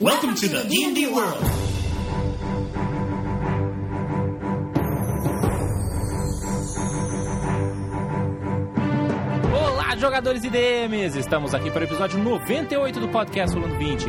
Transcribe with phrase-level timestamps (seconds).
[0.00, 1.44] Welcome to the D&D world.
[9.52, 11.18] Olá, jogadores e DMs!
[11.18, 14.06] Estamos aqui para o episódio 98 do podcast Rolando 20.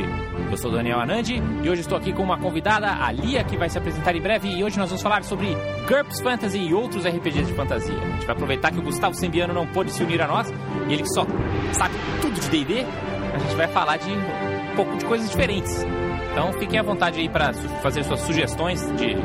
[0.50, 3.70] Eu sou Daniel Anandi e hoje estou aqui com uma convidada, a Lia, que vai
[3.70, 4.48] se apresentar em breve.
[4.48, 5.54] E hoje nós vamos falar sobre
[5.90, 7.98] GURPS Fantasy e outros RPGs de fantasia.
[7.98, 10.50] A gente vai aproveitar que o Gustavo Sembiano não pôde se unir a nós
[10.88, 11.26] e ele só
[11.74, 12.86] sabe tudo de D&D.
[13.34, 14.10] A gente vai falar de
[14.76, 15.86] pouco de coisas diferentes.
[16.32, 19.16] Então fiquem à vontade aí para fazer suas sugestões de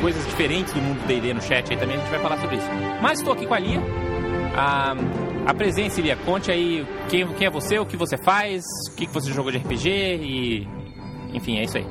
[0.00, 2.56] coisas diferentes do mundo do D&D no chat aí também, a gente vai falar sobre
[2.56, 2.68] isso.
[3.00, 3.80] Mas estou aqui com a Lia.
[4.56, 4.94] Ah,
[5.46, 9.32] apresente, Lia, conte aí quem, quem é você, o que você faz, o que, você
[9.32, 10.68] jogou de RPG e...
[11.32, 11.86] Enfim, é isso aí.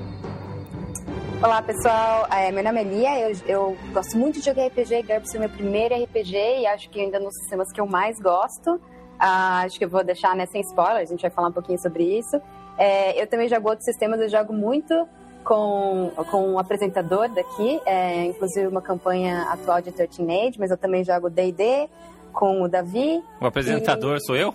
[1.43, 5.33] Olá pessoal, é, meu nome é Lia, eu, eu gosto muito de jogar RPG, GURPS
[5.35, 8.79] é meu primeiro RPG e acho que ainda nos sistemas que eu mais gosto.
[9.19, 11.79] Ah, acho que eu vou deixar né, sem spoiler, a gente vai falar um pouquinho
[11.79, 12.39] sobre isso.
[12.81, 15.07] É, eu também jogo outros sistemas, eu jogo muito
[15.43, 20.77] com, com um apresentador daqui, é, inclusive uma campanha atual de 13 Age, mas eu
[20.77, 21.87] também jogo D&D
[22.33, 23.23] com o Davi.
[23.39, 24.49] O apresentador sou eu?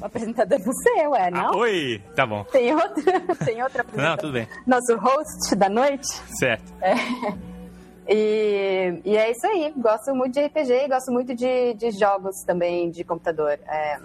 [0.00, 1.54] O apresentador você, ué, não?
[1.54, 2.00] Ah, oi!
[2.14, 2.44] Tá bom.
[2.44, 3.02] Tem outro,
[3.44, 3.96] tem outro apresentador.
[3.96, 4.46] Não, tudo bem.
[4.64, 6.06] Nosso host da noite.
[6.38, 6.72] Certo.
[6.80, 6.94] É.
[8.08, 9.72] E, e é isso aí.
[9.76, 13.58] Gosto muito de RPG e gosto muito de, de jogos também de computador.
[13.66, 13.98] É,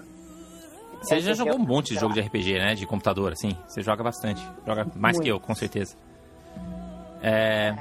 [1.08, 2.76] Você é já que jogou um monte de jogo de RPG, né?
[2.76, 3.56] De computador, assim.
[3.68, 4.42] Você joga bastante.
[4.66, 5.36] Joga mais que Muito.
[5.36, 5.96] eu, com certeza.
[7.22, 7.76] É,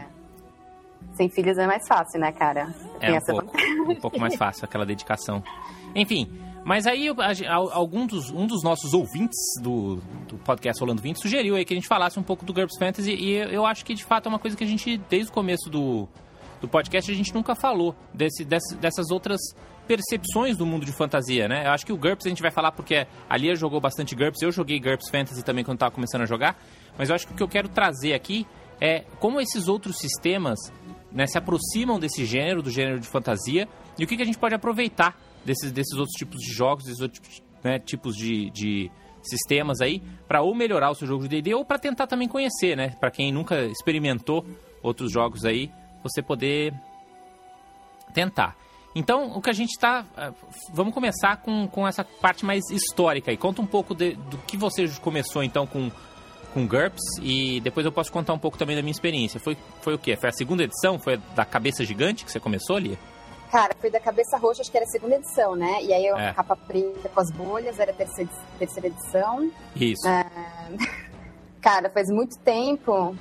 [1.14, 2.74] Sem filhos é mais fácil, né, cara?
[3.00, 3.56] é um pouco,
[3.90, 5.42] um pouco mais fácil, aquela dedicação.
[5.94, 6.30] Enfim,
[6.64, 7.06] mas aí
[7.72, 9.96] algum dos, um dos nossos ouvintes do,
[10.28, 13.12] do podcast Rolando 20 sugeriu aí que a gente falasse um pouco do GURPS Fantasy
[13.12, 15.70] e eu acho que de fato é uma coisa que a gente, desde o começo
[15.70, 16.08] do,
[16.60, 19.40] do podcast, a gente nunca falou desse- dessas outras
[19.86, 21.66] percepções do mundo de fantasia, né?
[21.66, 24.42] Eu acho que o GURPS a gente vai falar porque a Lia jogou bastante GURPS,
[24.42, 26.60] eu joguei GURPS Fantasy também quando estava começando a jogar,
[26.98, 28.46] mas eu acho que o que eu quero trazer aqui
[28.80, 30.58] é como esses outros sistemas
[31.10, 33.68] né, se aproximam desse gênero, do gênero de fantasia,
[33.98, 37.00] e o que, que a gente pode aproveitar desses, desses outros tipos de jogos, desses
[37.00, 38.90] outros né, tipos de, de
[39.22, 42.76] sistemas aí, para ou melhorar o seu jogo de D&D ou para tentar também conhecer,
[42.76, 42.90] né?
[43.00, 44.44] Para quem nunca experimentou
[44.82, 45.70] outros jogos aí,
[46.02, 46.72] você poder
[48.12, 48.56] tentar.
[48.98, 50.06] Então, o que a gente está...
[50.72, 53.36] Vamos começar com, com essa parte mais histórica aí.
[53.36, 55.90] Conta um pouco de- do que você começou, então, com,
[56.54, 59.38] com GURPS e depois eu posso contar um pouco também da minha experiência.
[59.38, 60.16] Foi, foi o quê?
[60.16, 60.98] Foi a segunda edição?
[60.98, 62.98] Foi da Cabeça Gigante que você começou, Lia?
[63.52, 65.78] Cara, foi da Cabeça Roxa, acho que era a segunda edição, né?
[65.82, 66.32] E aí eu É.
[66.32, 69.50] capa preta com as bolhas, era a terceira, terceira edição.
[69.76, 70.02] Isso.
[71.60, 73.14] Cara, faz muito tempo.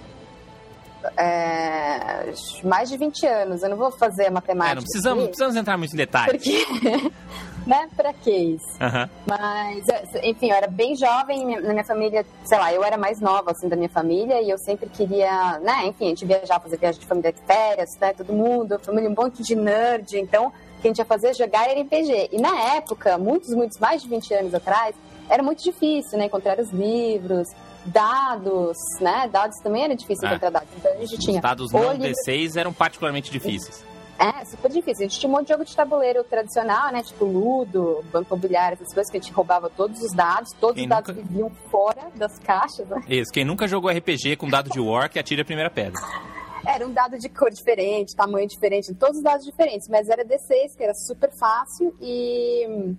[1.18, 2.34] É,
[2.64, 3.64] mais de 20 anos.
[3.64, 4.74] Eu não vou fazer a matemática.
[4.74, 6.44] É, não, precisamos, aqui, precisamos entrar muito em detalhes.
[6.44, 7.12] Porque,
[7.66, 7.88] né?
[7.96, 8.78] Pra que isso?
[9.26, 9.86] Mas,
[10.24, 13.68] enfim, eu era bem jovem na minha família, sei lá, eu era mais nova, assim,
[13.68, 17.08] da minha família, e eu sempre queria, né, enfim, a gente viajar, fazer viagem de
[17.08, 20.90] família de férias, né, todo mundo, família um monte de nerd, então, o que a
[20.90, 22.30] gente ia fazer é jogar RPG.
[22.32, 24.96] E na época, muitos, muitos, mais de 20 anos atrás,
[25.30, 27.48] era muito difícil, né, encontrar os livros,
[27.86, 30.32] dados, né, dados também era difícil É.
[30.32, 33.84] encontrar dados, então a gente Os tinha dados o não livro- D6 eram particularmente difíceis.
[34.18, 35.06] é, super difícil.
[35.06, 37.04] A gente tinha um monte de jogo de tabuleiro tradicional, né?
[37.04, 40.86] Tipo Ludo, Banco Imobiliário, essas coisas que a gente roubava todos os dados, todos Quem
[40.86, 43.04] os dados nunca- viviam fora das caixas, né?
[43.10, 46.00] Isso, quem nunca jogou RPG com dado de War, que atira a primeira pedra.
[46.66, 50.76] Era um dado de cor diferente, tamanho diferente, todos os dados diferentes, mas era D6,
[50.76, 52.96] que era super fácil e.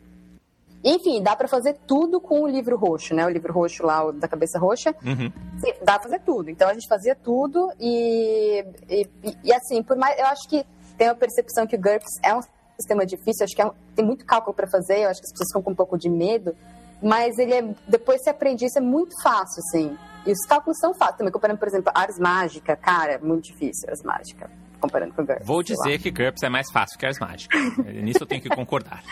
[0.84, 3.26] Enfim, dá pra fazer tudo com o livro roxo, né?
[3.26, 4.94] O livro roxo lá, o da cabeça roxa.
[5.04, 5.32] Uhum.
[5.58, 6.48] Sim, dá pra fazer tudo.
[6.50, 9.08] Então a gente fazia tudo e, e,
[9.42, 10.18] e, assim, por mais.
[10.18, 10.64] Eu acho que
[10.96, 12.40] tem a percepção que o GURPS é um
[12.78, 15.32] sistema difícil, acho que é um- tem muito cálculo pra fazer, eu acho que as
[15.32, 16.54] pessoas ficam com um pouco de medo,
[17.02, 17.62] mas ele é.
[17.88, 19.98] Depois você aprende isso, é muito fácil, assim.
[20.26, 23.88] E os cálculos são fáceis também, comparando, por exemplo, Ars Mágica, cara, é muito difícil
[23.88, 24.50] Ars Mágica,
[24.80, 25.46] comparando com o GURPS.
[25.46, 27.56] Vou dizer que GURPS é mais fácil que Ars Mágica.
[28.02, 29.02] Nisso eu tenho que concordar.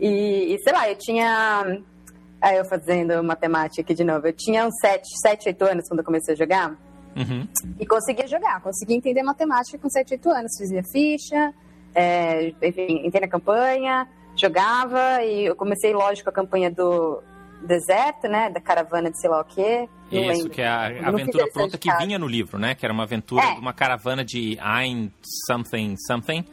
[0.00, 1.78] E, e, sei lá, eu tinha.
[2.40, 4.26] Aí eu fazendo matemática aqui de novo.
[4.26, 6.70] Eu tinha uns 7, 7 8 anos quando eu comecei a jogar.
[7.16, 7.46] Uhum.
[7.78, 10.52] E conseguia jogar, conseguia entender matemática com 7, 8 anos.
[10.58, 11.52] Fazia ficha,
[11.94, 15.22] é, enfim, entrei na campanha, jogava.
[15.22, 17.22] E eu comecei, lógico, a campanha do
[17.62, 18.48] deserto, né?
[18.48, 19.86] Da caravana de sei lá o quê.
[20.10, 20.50] Isso, lembro.
[20.50, 22.74] que é a aventura pronta que vinha no livro, né?
[22.74, 23.54] Que era uma aventura É.
[23.54, 25.12] de uma caravana de Ein
[25.46, 26.44] something something.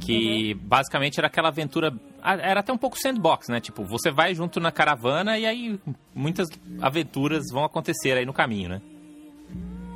[0.00, 0.60] Que Uhum.
[0.68, 1.92] basicamente era aquela aventura.
[2.22, 3.60] Era até um pouco sandbox, né?
[3.60, 5.78] Tipo, você vai junto na caravana e aí
[6.14, 6.48] muitas
[6.80, 8.82] aventuras vão acontecer aí no caminho, né?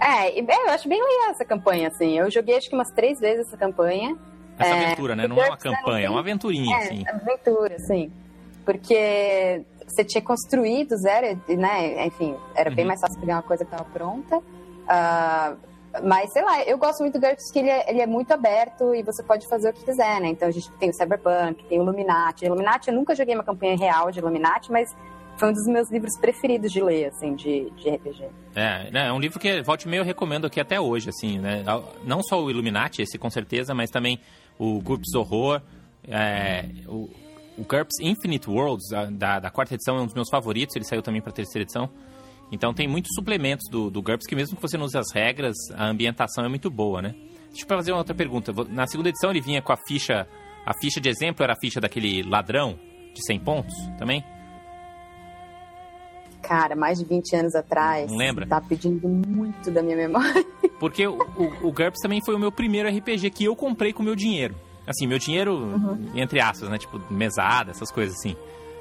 [0.01, 2.17] É, é, eu acho bem legal essa campanha, assim.
[2.19, 4.17] Eu joguei acho que umas três vezes essa campanha.
[4.59, 5.27] Essa É, aventura, né?
[5.27, 7.05] Não é uma campanha, é uma aventurinha, É, assim.
[7.09, 8.11] aventura, sim.
[8.65, 12.07] Porque você tinha construído zero, né?
[12.07, 12.89] Enfim, era bem Uhum.
[12.89, 14.41] mais fácil pegar uma coisa que estava pronta.
[14.87, 15.55] Ah,
[16.05, 18.95] mas, sei lá, eu gosto muito do GURPS porque ele é, ele é muito aberto
[18.95, 20.29] e você pode fazer o que quiser, né?
[20.29, 22.45] Então a gente tem o Cyberpunk, tem o Illuminati.
[22.45, 24.89] Illuminati, eu nunca joguei uma campanha real de Illuminati, mas
[25.39, 28.25] foi um dos meus livros preferidos de ler, assim, de, de RPG.
[28.55, 31.65] É, né, é um livro que, volte meio, eu recomendo aqui até hoje, assim, né?
[32.05, 34.21] Não só o Illuminati, esse com certeza, mas também
[34.59, 35.63] o GURPS Horror,
[36.07, 37.09] é, o,
[37.57, 41.03] o GURPS Infinite Worlds, da, da quarta edição, é um dos meus favoritos, ele saiu
[41.03, 41.89] também para terceira edição.
[42.51, 45.57] Então tem muitos suplementos do, do GURPS que mesmo que você não use as regras,
[45.75, 47.15] a ambientação é muito boa, né?
[47.49, 48.53] Deixa eu fazer uma outra pergunta.
[48.69, 50.27] Na segunda edição ele vinha com a ficha,
[50.65, 52.79] a ficha de exemplo era a ficha daquele ladrão
[53.15, 54.25] de 100 pontos também?
[56.43, 58.11] Cara, mais de 20 anos atrás.
[58.11, 58.47] Não lembra?
[58.47, 60.45] Tá pedindo muito da minha memória.
[60.81, 64.03] Porque o, o, o GURPS também foi o meu primeiro RPG que eu comprei com
[64.03, 64.55] meu dinheiro.
[64.87, 66.79] Assim, meu dinheiro, entre aspas, né?
[66.79, 68.35] Tipo, mesada, essas coisas assim.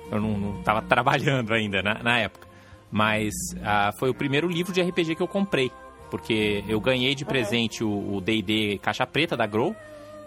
[0.10, 2.47] Eu não, não tava trabalhando ainda na, na época.
[2.92, 5.72] Mas ah, foi o primeiro livro de RPG que eu comprei.
[6.10, 9.76] Porque eu ganhei de presente o D&D Caixa Preta da Grow.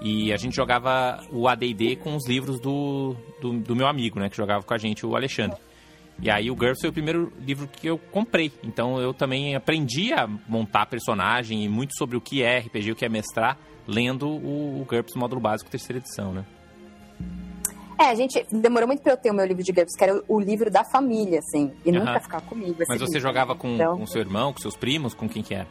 [0.00, 4.30] E a gente jogava o AD&D com os livros do, do, do meu amigo, né?
[4.30, 5.58] Que jogava com a gente, o Alexandre.
[6.22, 8.50] E aí o GURPS foi o primeiro livro que eu comprei.
[8.62, 12.96] Então eu também aprendi a montar personagem e muito sobre o que é RPG, o
[12.96, 16.44] que é mestrar, lendo o, o GURPS módulo básico terceira edição, né?
[18.00, 20.22] É, a gente demorou muito pra eu ter o meu livro de GURPS, que era
[20.26, 21.70] o, livro da família, assim.
[21.84, 21.98] E Aham.
[21.98, 22.82] nunca ficava comigo.
[22.82, 25.42] esse Mas você livro, jogava com, Então, com seu irmão, com seus primos, com quem
[25.42, 25.66] que era?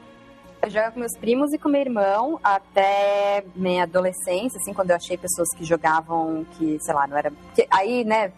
[0.61, 4.97] Eu jogava com meus primos e com meu irmão até minha adolescência, assim, quando eu
[4.97, 7.31] achei pessoas que jogavam que, sei lá, não era.
[7.31, 8.31] porque aí, né,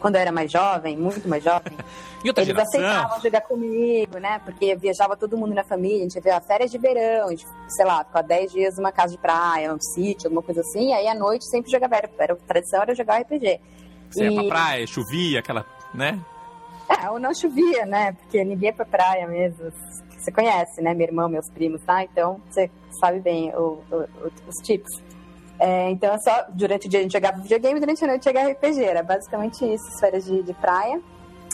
[0.00, 1.76] quando eu era mais jovem, muito mais jovem,
[2.24, 2.80] E outra eles geração?
[2.80, 4.40] aceitavam jogar comigo, né?
[4.44, 7.84] Porque viajava todo mundo na família, a gente via férias de verão, a gente, sei
[7.84, 11.06] lá, ficava 10 dias numa casa de praia, um sítio, alguma coisa assim, e aí
[11.06, 13.60] à noite sempre jogava, era, era tradição era jogar RPG.
[14.10, 15.64] Você ia pra E- praia, chovia, aquela,
[15.94, 16.18] né?
[16.88, 18.12] É, ou não chovia, né?
[18.12, 19.70] Porque ninguém ia pra praia mesmo.
[20.18, 20.94] Você conhece, né?
[20.94, 22.02] Meu irmão, meus primos, tá?
[22.02, 22.70] Então você
[23.00, 24.08] sabe bem o- o-
[24.48, 24.90] os tipos.
[25.58, 28.50] É, então é só durante o dia a gente jogava videogame, durante a noite jogava
[28.50, 28.84] RPG.
[28.84, 31.00] Era basicamente isso, as férias de, de praia.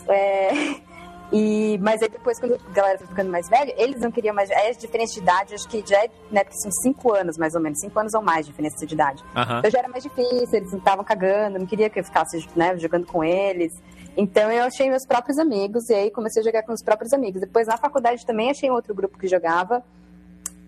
[0.09, 0.51] É,
[1.33, 4.51] e, mas aí depois, quando a galera foi ficando mais velha, eles não queriam mais.
[4.51, 6.43] Aí a diferença de idade, acho que já é, né?
[6.43, 9.23] Porque são cinco anos mais ou menos, cinco anos ou mais de diferença de idade.
[9.37, 9.59] Aham.
[9.59, 12.77] Então já era mais difícil, eles não estavam cagando, não queria que eu ficasse né,
[12.77, 13.73] jogando com eles.
[14.17, 17.41] Então eu achei meus próprios amigos e aí comecei a jogar com os próprios amigos.
[17.41, 19.83] Depois na faculdade também achei um outro grupo que jogava,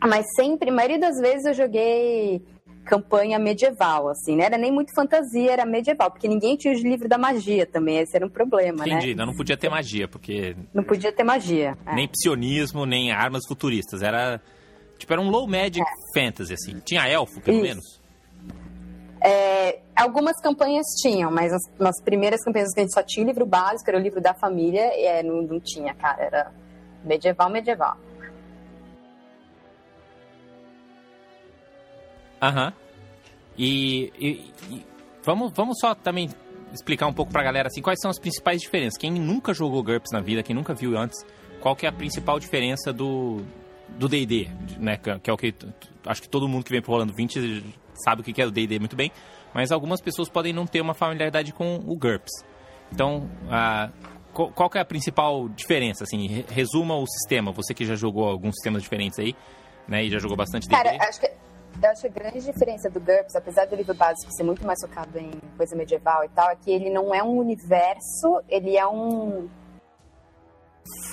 [0.01, 2.43] mas sempre, a maioria das vezes eu joguei
[2.85, 4.45] campanha medieval, assim, né?
[4.45, 8.15] Era nem muito fantasia, era medieval, porque ninguém tinha o livro da magia também, esse
[8.15, 9.15] era um problema, Entendi, né?
[9.15, 11.77] não, não podia ter magia, porque Não podia ter magia.
[11.87, 11.95] é.
[11.95, 14.03] nem psionismo, nem armas futuristas.
[14.03, 14.41] Era,
[14.99, 15.85] tipo, era um low magic
[16.15, 16.81] fantasy, assim.
[16.85, 17.67] Tinha elfo, pelo Isso.
[17.67, 18.01] menos.
[19.27, 23.27] É, algumas campanhas tinham, mas nas, nas primeiras campanhas que a gente só tinha o
[23.27, 26.53] livro básico, era o livro da família, e é, não, não tinha, cara, era
[27.03, 27.97] medieval, medieval.
[32.47, 32.73] Aham.
[33.57, 34.87] E, e- e
[35.23, 36.29] vamos, vamos só também
[36.73, 38.99] explicar um pouco pra galera assim, quais são as principais diferenças.
[38.99, 41.25] Quem nunca jogou GURPS na vida, quem nunca viu antes,
[41.61, 43.43] qual que é a principal diferença do
[43.97, 44.49] do D&D,
[44.79, 45.55] né, que é o que
[46.07, 47.63] acho que todo mundo que vem pro Rolando 20
[47.95, 49.13] sabe o que é o D&D muito bem,
[49.55, 52.33] mas algumas pessoas podem não ter uma familiaridade com o GURPS.
[52.91, 53.91] Então, a
[54.33, 56.27] qual, qual que é a principal diferença assim?
[56.27, 59.37] Re- Resuma o sistema, você que já jogou alguns sistemas diferentes aí,
[59.87, 60.83] né, e já jogou bastante D&D.
[60.83, 61.31] Cara, acho que
[61.83, 64.81] eu acho que a grande diferença do GURPS, apesar do livro básico ser muito mais
[64.81, 68.87] focado em coisa medieval e tal, é que ele não é um universo, ele é
[68.87, 69.49] um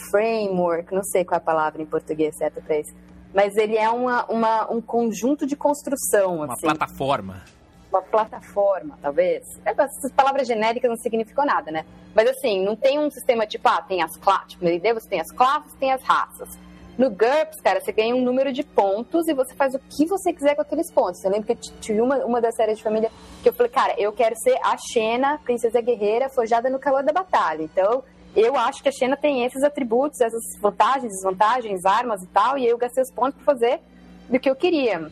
[0.09, 2.93] framework, não sei qual é a palavra em português certa pra isso,
[3.33, 6.67] mas ele é uma, uma- um conjunto de construção, uma assim.
[6.67, 7.41] plataforma.
[7.89, 9.43] uma plataforma, talvez.
[9.65, 11.85] É, Essas palavras genéricas não significam nada, né?
[12.15, 14.51] Mas assim, não tem um sistema tipo, ah, tem as classes.
[14.51, 16.57] Tipo, no você tem as classes, tem as raças.
[17.01, 20.31] No GURPS, cara, você ganha um número de pontos e você faz o que você
[20.31, 21.23] quiser com aqueles pontos.
[21.23, 23.09] Eu lembro que tive uma, uma das séries de família
[23.41, 27.11] que eu falei, cara, eu quero ser a Xena, princesa guerreira, forjada no calor da
[27.11, 27.63] batalha.
[27.63, 28.03] Então,
[28.35, 32.67] eu acho que a Xena tem esses atributos, essas vantagens, desvantagens, armas e tal, e
[32.67, 33.79] eu gastei os pontos pra fazer
[34.29, 35.09] do que eu queria.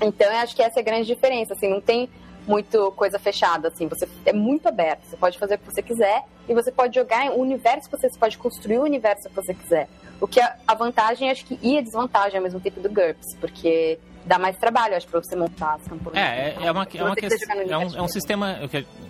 [0.00, 2.08] Então, eu acho que essa é a grande diferença, assim, não tem
[2.46, 6.24] muito coisa fechada, assim, você é muito aberto, você pode fazer o que você quiser
[6.48, 9.52] e você pode jogar o universo que você, você pode construir o universo que você
[9.52, 9.88] quiser.
[10.20, 13.34] O que é a vantagem, acho que, e a desvantagem ao mesmo tempo do GURPS,
[13.40, 16.16] porque dá mais trabalho, acho, pra você montar as campanhas.
[16.16, 17.56] É, é, é uma, é uma questão.
[17.56, 18.58] no É um, é um sistema.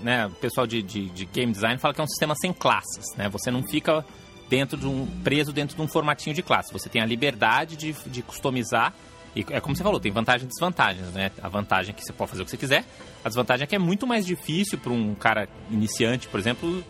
[0.03, 3.15] Né, o pessoal de, de, de game design fala que é um sistema sem classes.
[3.17, 3.29] Né?
[3.31, 4.05] Você não fica
[4.49, 5.07] dentro de um.
[5.25, 6.73] preso dentro de um formatinho de classe.
[6.73, 8.93] Você tem a liberdade de, de customizar.
[9.37, 11.31] E é como você falou, tem vantagens e desvantagens, né?
[11.43, 12.85] A vantagem é que você pode fazer o que você quiser.
[13.23, 16.83] A desvantagem é que é muito mais difícil para um cara iniciante, por exemplo,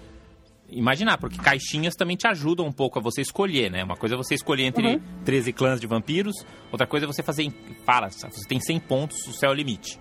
[0.71, 3.83] imaginar, porque caixinhas também te ajudam um pouco a você escolher, né?
[3.83, 5.01] Uma coisa é você escolher entre Uhum.
[5.25, 6.35] 13 clãs de vampiros,
[6.71, 7.51] outra coisa é você fazer.
[7.85, 9.99] Fala, você tem 100 pontos, o céu é o limite.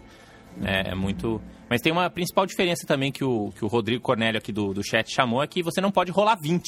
[0.64, 1.42] É, é muito.
[1.68, 4.84] Mas tem uma principal diferença também que o, que o Rodrigo Cornélio aqui do, do
[4.84, 6.64] chat chamou, é que você não pode rolar 20.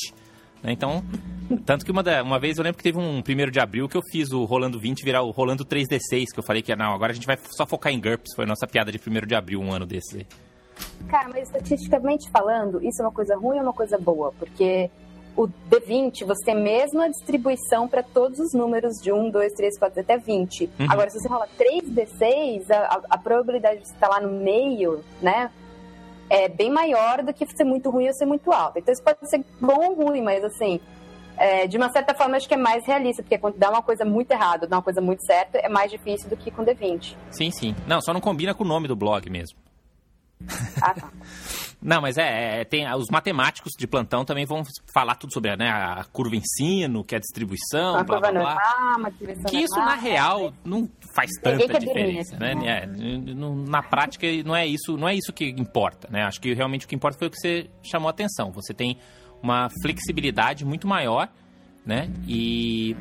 [0.64, 0.72] Né?
[0.72, 1.04] Então,
[1.66, 3.96] tanto que uma, da- uma vez eu lembro que teve um primeiro de abril que
[3.98, 7.12] eu fiz o Rolando 20 virar o Rolando 3D6, que eu falei que não, agora
[7.12, 8.36] a gente vai só focar em GURPS.
[8.36, 10.18] Foi a nossa piada de primeiro de abril, um ano desse.
[10.18, 10.28] aí.
[11.08, 14.32] Cara, mas estatisticamente falando, isso é uma coisa ruim ou uma coisa boa?
[14.38, 14.90] Porque
[15.36, 19.78] o D20, você tem a mesma distribuição para todos os números de 1, 2, 3,
[19.80, 20.64] 4, até 20.
[20.80, 20.88] Uhum.
[20.90, 25.04] Agora, se você rola 3D6, a, a- a probabilidade de você estar lá no meio,
[25.22, 25.50] né?
[26.30, 28.80] É bem maior do que ser muito ruim ou ser muito alto.
[28.80, 30.80] Então, isso pode ser bom ou ruim, mas assim,
[31.38, 34.04] é, de uma certa forma, acho que é mais realista, porque quando dá uma coisa
[34.04, 37.16] muito errada ou dá uma coisa muito certa, é mais difícil do que com D20.
[37.32, 37.76] Sim, sim.
[37.86, 39.58] Não, só não combina com o nome do blog mesmo.
[40.82, 41.10] Ah, tá.
[41.82, 45.70] Não, mas é, é, tem os matemáticos de plantão também vão falar tudo sobre né,
[45.70, 48.56] a curva ensino, que é a distribuição, blá curva blá blá.
[48.88, 49.96] normal, direção Que isso normal.
[49.96, 52.56] na real não faz tanta diferença, né?
[52.56, 52.68] né?
[52.68, 52.86] É,
[53.70, 56.24] na prática não é isso, não é isso que importa, né?
[56.24, 58.52] Acho que realmente o que importa foi o que você chamou a atenção.
[58.52, 58.98] Você tem
[59.42, 61.30] uma flexibilidade muito maior,
[61.86, 62.10] né?
[62.28, 62.98] E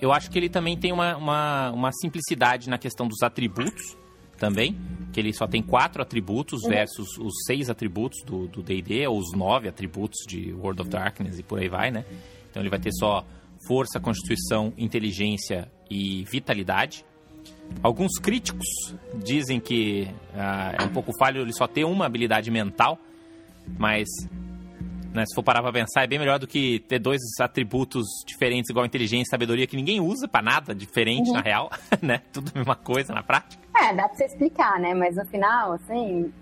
[0.00, 3.96] eu acho que ele também tem uma, uma, uma simplicidade na questão dos atributos
[4.36, 4.76] também,
[5.12, 9.68] que ele só tem quatro atributos versus os seis atributos do D&D, ou os nove
[9.68, 12.04] atributos de World of Darkness e por aí vai, né?
[12.50, 13.24] Então ele vai ter só
[13.66, 17.04] força, constituição, inteligência e vitalidade.
[17.82, 18.66] Alguns críticos
[19.22, 22.98] dizem que ah, é um pouco falho ele só ter uma habilidade mental,
[23.78, 24.06] mas
[25.16, 28.68] né, se for parar pra pensar, é bem melhor do que ter dois atributos diferentes,
[28.70, 31.70] igual inteligência e sabedoria, que ninguém usa pra nada diferente na real,
[32.02, 32.20] né?
[32.32, 33.65] Tudo a mesma coisa na prática.
[33.86, 34.94] É, dá pra você explicar, né?
[34.94, 36.32] Mas no final, assim,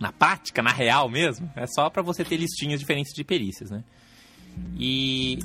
[0.00, 3.82] Na prática, na real mesmo, é só pra você ter listinhas diferentes de perícias, né?
[4.78, 5.38] E.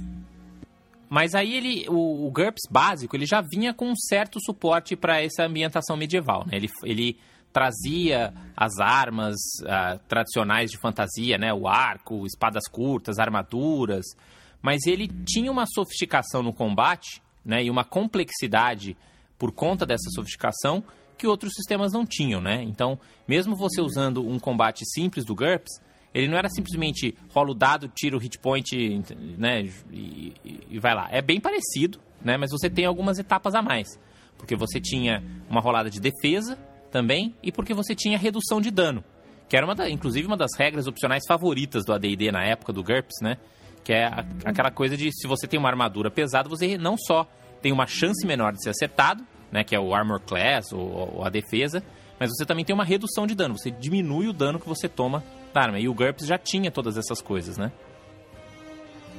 [1.09, 5.21] Mas aí ele, o, o GURPS básico, ele já vinha com um certo suporte para
[5.21, 6.57] essa ambientação medieval, né?
[6.57, 7.17] Ele, ele
[7.53, 9.35] trazia as armas
[9.65, 11.53] ah, tradicionais de fantasia, né?
[11.53, 14.05] O arco, espadas curtas, armaduras,
[14.61, 17.63] mas ele tinha uma sofisticação no combate, né?
[17.63, 18.97] E uma complexidade
[19.37, 20.83] por conta dessa sofisticação
[21.17, 22.61] que outros sistemas não tinham, né?
[22.63, 25.81] Então, mesmo você usando um combate simples do GURPS,
[26.13, 29.03] ele não era simplesmente rola o dado, tira o hit point,
[29.37, 31.07] né, e, e- e vai lá.
[31.11, 33.87] É bem parecido, né, mas você tem algumas etapas a mais.
[34.37, 36.57] Porque você tinha uma rolada de defesa
[36.91, 39.03] também e porque você tinha redução de dano.
[39.49, 42.83] Que era, uma da- inclusive, uma das regras opcionais favoritas do AD&D na época do
[42.83, 43.37] GURPS, né?
[43.83, 47.25] Que é a- aquela coisa de se você tem uma armadura pesada, você não só
[47.61, 49.63] tem uma chance menor de ser acertado, né?
[49.63, 51.83] Que é o Armor Class ou, ou a defesa,
[52.19, 53.57] mas você também tem uma redução de dano.
[53.57, 55.23] Você diminui o dano que você toma
[55.53, 55.79] da arma.
[55.79, 57.71] E o GURPS já tinha todas essas coisas, né?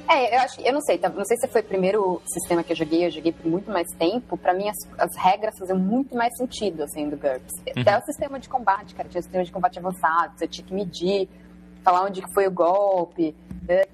[0.09, 1.07] É, eu acho, eu não sei, tá?
[1.07, 3.87] não sei se foi o primeiro sistema que eu joguei, eu joguei por muito mais
[3.95, 4.35] tempo.
[4.35, 7.53] Pra mim, as, as regras faziam muito mais sentido, assim, do GURPS.
[7.79, 11.29] Até o sistema de combate, cara, tinha sistema de combate avançado, você tinha que medir,
[11.83, 13.35] falar onde foi o golpe,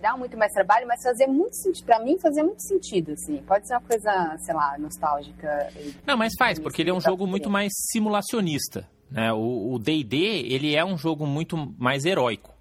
[0.02, 3.38] dá muito mais trabalho, mas fazia muito sentido, pra mim fazia muito sentido, assim.
[3.48, 5.70] Pode ser uma coisa, sei lá, nostálgica.
[6.06, 8.88] Não, mas faz, porque ele é um jogo muito mais simulacionista.
[9.12, 9.32] Né?
[9.34, 12.54] O D&D, ele é um jogo muito mais heróico.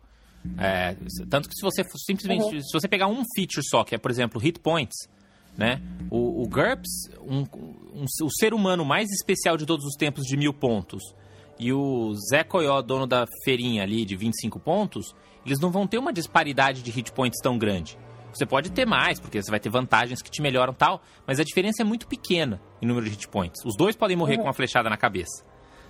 [0.59, 0.95] É,
[1.31, 2.63] tanto que se você simplesmente...
[2.63, 5.09] Se você pegar um feature só, que é, por exemplo, hit points,
[5.57, 5.81] né?
[6.11, 7.41] O, o GURPS, um,
[7.95, 11.03] um- o ser humano mais especial de todos os tempos de mil pontos,
[11.59, 15.99] e o Zé Coió, dono da feirinha ali de 25 pontos, eles não vão ter
[15.99, 17.99] uma disparidade de hit points tão grande.
[18.33, 21.45] Você pode ter mais, porque você vai ter vantagens que te melhoram tal, mas a
[21.45, 23.65] diferença é muito pequena em número de hit points.
[23.65, 25.45] Os dois podem morrer com uma flechada na cabeça,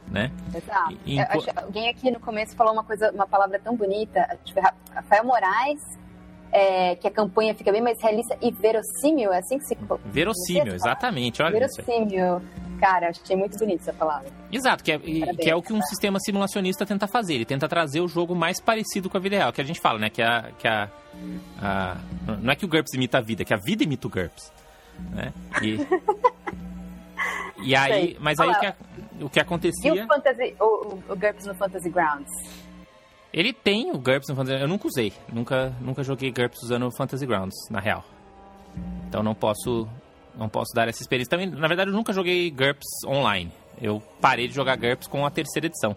[0.07, 0.31] né?
[0.55, 0.93] Exato.
[1.07, 4.21] E- enqu- acho- alguém aqui no começo falou uma coisa, uma palavra tão bonita,
[4.57, 5.81] Ra- Rafael Moraes,
[6.53, 10.75] é, que a campanha fica bem mais realista e verossímil, é assim que se Verossímil,
[10.75, 11.43] exatamente.
[11.43, 11.81] Olha isso.
[11.81, 11.87] aí.
[12.85, 14.29] Cara, achei muito bonita essa palavra.
[14.53, 15.43] Exato, que é, e- Parabéns.
[15.45, 17.35] que é o que um sistema simulacionista tenta fazer.
[17.35, 19.53] Ele tenta trazer o jogo mais parecido com a vida real.
[19.53, 20.11] Que a gente fala, né?
[20.11, 20.51] Que a.
[20.59, 20.91] Que a,
[21.63, 21.97] a-
[22.43, 24.53] não é que o GURPS imita a vida, é que a vida imita o GURPS.
[25.13, 25.33] Né?
[25.63, 25.79] E,
[27.63, 27.93] e aí.
[27.93, 28.17] Sei.
[28.21, 28.75] Mas aí o que, a-
[29.23, 30.05] o que E acontecia.
[30.05, 32.31] o, fantasy, o, o GURPS no Fantasy Grounds?
[33.33, 35.13] Ele tem o GURPS no Fantasy Eu nunca usei.
[35.33, 38.05] Nunca, nunca joguei GURPS usando o Fantasy Grounds, na real.
[39.09, 39.89] Então não posso.
[40.37, 41.31] Não posso dar essa experiência.
[41.31, 43.53] Também, na verdade, eu nunca joguei GURPS online.
[43.81, 45.97] Eu parei de jogar GURPS com a terceira edição.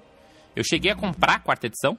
[0.55, 1.97] Eu cheguei a comprar a quarta edição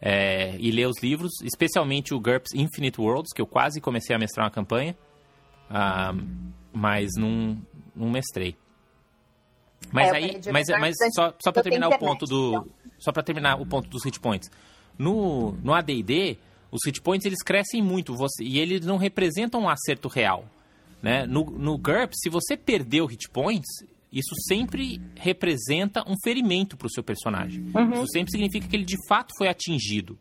[0.00, 4.18] é, e ler os livros, especialmente o GURPS Infinite Worlds, que eu quase comecei a
[4.18, 4.96] mestrar uma campanha,
[5.70, 6.14] ah,
[6.72, 7.60] mas não,
[7.94, 8.56] não mestrei.
[9.92, 12.66] Mas É, aí, mas, mas só, só para terminar o ponto do, então.
[12.98, 14.50] só para terminar o ponto dos hit points.
[14.98, 16.38] No, no AD&D,
[16.70, 20.44] Os hit points eles crescem muito você, e eles não representam um acerto real.
[21.02, 21.26] Né?
[21.26, 23.68] No, no GURPS, se você perdeu hit points,
[24.12, 27.70] isso sempre representa um ferimento para o seu personagem.
[27.74, 28.02] Uhum.
[28.02, 30.18] Isso sempre significa que ele de fato foi atingido.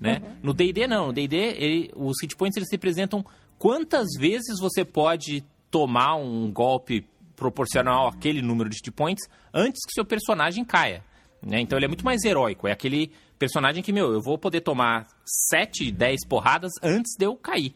[0.00, 0.20] Né?
[0.22, 0.36] Uhum.
[0.42, 3.24] No D&D não, no D&D os hit points eles representam
[3.58, 9.92] quantas vezes você pode tomar um golpe proporcional àquele número de hit points antes que
[9.92, 11.02] seu personagem caia.
[11.42, 11.60] Né?
[11.60, 12.66] Então ele é muito mais heróico.
[12.66, 15.06] É aquele personagem que, meu, eu vou poder tomar
[15.50, 17.74] 7, 10 porradas antes de eu cair.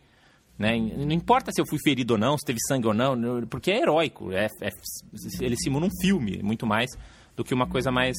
[0.58, 0.78] Né?
[0.78, 3.80] Não importa se eu fui ferido ou não, se teve sangue ou não, porque é
[3.80, 4.32] heróico.
[4.32, 4.70] É, é,
[5.40, 6.90] ele simula um filme, muito mais
[7.36, 8.16] do que uma coisa mais,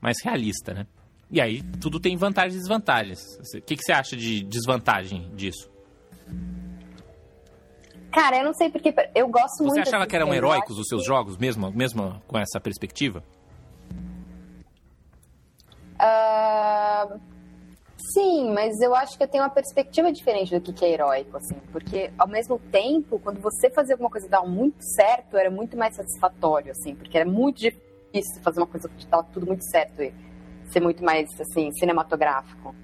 [0.00, 0.74] mais realista.
[0.74, 0.86] Né?
[1.30, 3.20] E aí tudo tem vantagens e desvantagens.
[3.54, 5.70] O que, que você acha de desvantagem disso?
[8.12, 9.74] Cara, eu não sei porque eu gosto Você muito.
[9.74, 11.06] Você achava que eram heróicos os seus que...
[11.06, 13.22] jogos, mesmo, mesmo com essa perspectiva?
[16.00, 17.20] Uh,
[18.16, 21.56] sim, mas eu acho que eu tenho uma perspectiva diferente do que é heróico, assim.
[21.70, 25.94] Porque, ao mesmo tempo, quando você fazia alguma coisa dar muito certo, era muito mais
[25.94, 26.94] satisfatório, assim.
[26.94, 30.14] Porque era muito difícil fazer uma coisa que dava tudo muito certo e
[30.70, 32.74] ser muito mais, assim, cinematográfico.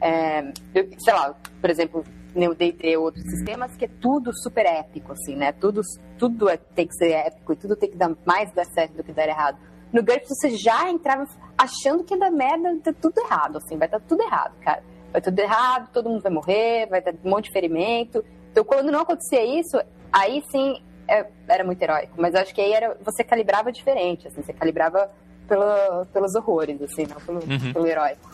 [0.00, 4.66] É, eu, sei lá, por exemplo, no D&D ou outros sistemas, que é tudo super
[4.66, 5.52] épico, assim, né?
[5.52, 5.82] Tudo,
[6.18, 9.04] tudo é, tem que ser épico e tudo tem que dar mais dar certo do
[9.04, 9.58] que dar errado.
[9.92, 14.00] No GURPS você já entrava achando que dar merda, tá tudo errado, assim, vai estar
[14.00, 14.82] tá tudo errado, cara.
[15.12, 18.24] Vai tudo errado, todo mundo vai morrer, vai ter um monte de ferimento.
[18.50, 19.78] Então, quando não acontecia isso,
[20.10, 22.14] aí sim é, era muito heróico.
[22.16, 25.10] Mas acho que aí era, você calibrava diferente, assim, você calibrava
[25.46, 27.72] pelo, pelos horrores, assim, não pelo, uhum.
[27.72, 28.30] pelo heróico.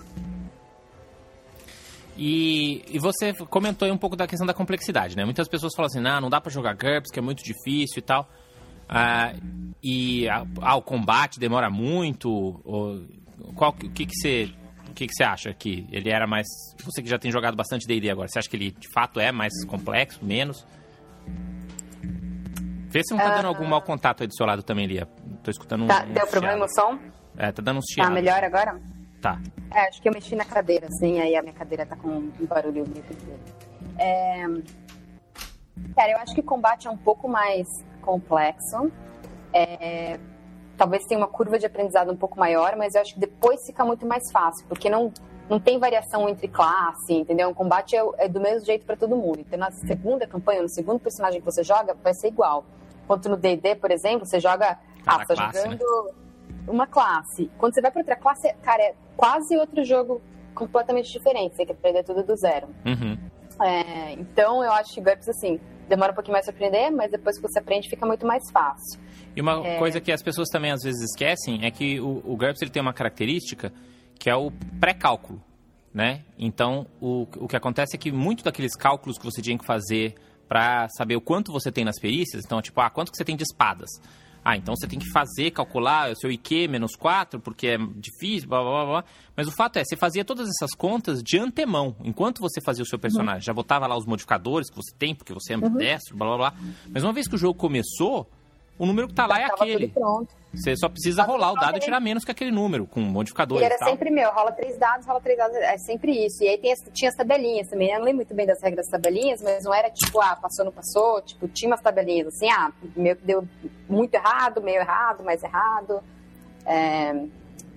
[2.17, 5.25] E, e, você comentou um pouco da questão da complexidade, né?
[5.25, 8.03] Muitas pessoas falam assim, não, não dá para jogar GURPS, que é muito difícil e
[8.03, 8.29] tal.
[8.89, 9.33] Ah,
[9.83, 12.31] e ah, o combate demora muito?
[12.65, 13.05] Ou,
[13.55, 14.55] qual, o que, que você
[14.89, 16.47] o que, que você acha que ele era mais.
[16.83, 19.31] Você que já tem jogado bastante DD agora, você acha que ele de fato é
[19.31, 20.67] mais complexo, menos?
[22.91, 25.07] Vê se não tá dando algum mau contato aí do seu lado também, Lia.
[25.43, 26.13] Tô escutando tá, um.
[26.13, 26.99] Deu problema o som?
[27.37, 28.15] É, tá dando uns chiados.
[28.15, 28.81] Tá melhor agora?
[29.21, 29.41] Tá.
[29.73, 32.47] É, acho que eu mexi na cadeira, assim, aí a minha cadeira tá com um
[32.47, 33.05] barulho meio
[33.99, 34.45] É...
[35.95, 37.67] Cara, eu acho que combate é um pouco mais
[38.09, 38.91] complexo.
[39.53, 40.19] É,
[40.79, 43.85] talvez tenha uma curva de aprendizado um pouco maior, mas eu acho que depois fica
[43.85, 45.13] muito mais fácil, porque não,
[45.49, 47.51] não tem variação entre classe, entendeu?
[47.51, 49.41] O combate é, é do mesmo jeito para todo mundo.
[49.41, 52.65] Então, na segunda campanha, no segundo personagem que você joga, vai ser igual.
[53.05, 54.79] Enquanto no D&D, por exemplo, você joga...
[55.05, 56.13] Cada ah, você tá jogando né?
[56.67, 57.51] uma classe.
[57.59, 60.23] Quando você vai para outra classe, cara, é quase outro jogo
[60.55, 61.53] completamente diferente.
[61.53, 62.69] Você tem que aprender tudo do zero.
[62.87, 63.19] Uhum.
[63.63, 67.37] É, então, eu acho que GURPS, assim, demora um pouquinho mais para aprender, mas depois
[67.37, 69.01] que você aprende fica muito mais fácil.
[69.35, 69.79] E uma é...
[69.79, 72.83] coisa que as pessoas também às vezes esquecem é que o, o GURPS ele tem
[72.83, 73.73] uma característica
[74.19, 75.43] que é o pré-cálculo,
[75.95, 76.25] né?
[76.39, 80.15] Então, o, o que acontece é que muito daqueles cálculos que você tinha que fazer
[80.49, 83.37] para saber o quanto você tem nas perícias, então, tipo, ah, quanto que você tem
[83.37, 83.91] de espadas?
[84.49, 88.49] Ah, então você tem que fazer, calcular o seu IQ menos 4, porque é difícil,
[88.49, 89.05] blá, blá, blá.
[89.37, 92.87] Mas o fato é, você fazia todas essas contas de antemão, enquanto você fazia o
[92.87, 93.41] seu personagem.
[93.41, 93.45] Uhum.
[93.45, 96.19] Já botava lá os modificadores que você tem, porque você é ambidestro, uhum.
[96.19, 96.55] blá, blá, blá.
[96.89, 98.27] Mas uma vez que o jogo começou,
[98.79, 99.93] o número que tá lá é aquele.
[100.59, 103.61] Você só precisa rolar o dado e tirar menos que aquele número, com modificador.
[103.61, 106.43] E era e sempre meu, rola três dados, rola três dados, é sempre isso.
[106.43, 107.91] E aí tem, tinha as tabelinhas também.
[107.91, 110.65] Eu não lembro muito bem das regras das tabelinhas, mas não era tipo, ah, passou,
[110.65, 111.23] não passou.
[111.23, 113.47] Tipo, tinha umas tabelinhas assim, ah, meio que deu
[113.89, 116.03] muito errado, meio errado, mais errado.
[116.67, 117.15] É,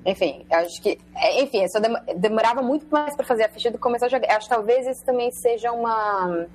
[0.06, 0.98] enfim, eu acho que.
[1.16, 1.80] É, enfim, só
[2.18, 4.28] demorava muito mais para fazer a ficha do que começar a jogar.
[4.30, 6.48] Eu acho que talvez isso também seja uma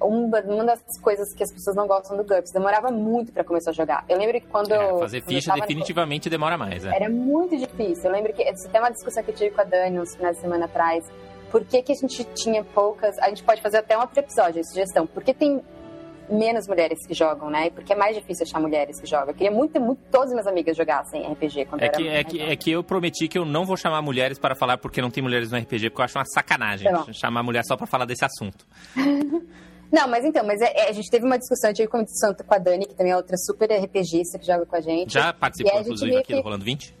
[0.00, 2.52] uma, uma das coisas que as pessoas não gostam do GURPS.
[2.52, 4.04] Demorava muito para começar a jogar.
[4.08, 4.98] Eu lembro que quando é.
[4.98, 6.30] Fazer ficha definitivamente no...
[6.30, 6.84] demora mais.
[6.84, 6.94] É.
[6.94, 8.04] Era muito difícil.
[8.04, 8.42] Eu lembro que.
[8.42, 11.04] Isso tem uma discussão que eu tive com a Dani uns finais de semana atrás.
[11.50, 13.18] Por que, que a gente tinha poucas.
[13.18, 15.06] A gente pode fazer até um outro episódio, sugestão.
[15.06, 15.62] Por que tem
[16.30, 17.70] menos mulheres que jogam, né?
[17.70, 19.28] Porque é mais difícil achar mulheres que jogam.
[19.28, 22.40] Eu queria muito, muito todas as minhas amigas jogassem RPG quando é que, é que,
[22.40, 25.22] é que eu prometi que eu não vou chamar mulheres para falar porque não tem
[25.22, 28.24] mulheres no RPG, porque eu acho uma sacanagem tá chamar mulher só para falar desse
[28.24, 28.66] assunto.
[29.90, 32.34] Não, mas então, mas é, é, a gente teve uma discussão, eu tive uma discussão
[32.34, 35.14] com a Dani, que também é outra super RPGista que joga com a gente.
[35.14, 36.34] Já participou, inclusive, aqui que...
[36.34, 36.94] do Rolando 20?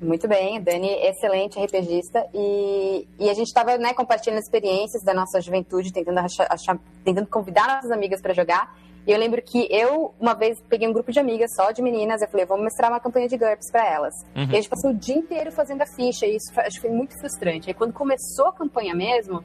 [0.00, 2.26] Muito bem, a Dani, excelente RPGista.
[2.34, 7.26] E, e a gente estava né, compartilhando experiências da nossa juventude, tentando, achar, achar, tentando
[7.26, 8.76] convidar nossas amigas para jogar.
[9.06, 12.20] E eu lembro que eu, uma vez, peguei um grupo de amigas só de meninas,
[12.20, 14.14] eu falei, vamos mostrar uma campanha de GURPS para elas.
[14.34, 14.42] Uhum.
[14.44, 16.90] E a gente passou o dia inteiro fazendo a ficha, e isso acho que foi
[16.90, 17.68] muito frustrante.
[17.68, 19.44] Aí quando começou a campanha mesmo,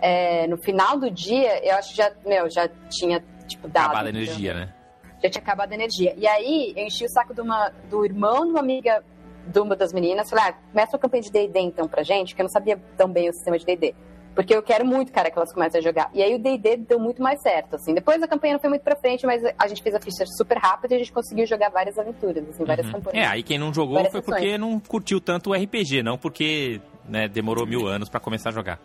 [0.00, 3.86] é, no final do dia, eu acho que já, meu, já tinha, tipo, dado.
[3.86, 4.74] Acabado a energia, né?
[5.22, 6.14] Já tinha acabado a energia.
[6.16, 9.02] E aí, eu enchi o saco de uma, do irmão de uma amiga
[9.46, 12.40] de uma das meninas, falei, ah, começa uma campanha de D&D então pra gente, que
[12.40, 13.94] eu não sabia tão bem o sistema de D&D.
[14.34, 16.10] Porque eu quero muito, cara, que elas comecem a jogar.
[16.12, 17.94] E aí o D&D deu muito mais certo, assim.
[17.94, 20.58] Depois a campanha não foi muito pra frente, mas a gente fez a ficha super
[20.58, 22.92] rápido e a gente conseguiu jogar várias aventuras, assim, várias uhum.
[22.94, 23.26] campanhas.
[23.26, 27.28] É, aí quem não jogou foi porque não curtiu tanto o RPG, não porque né,
[27.28, 28.78] demorou mil anos para começar a jogar.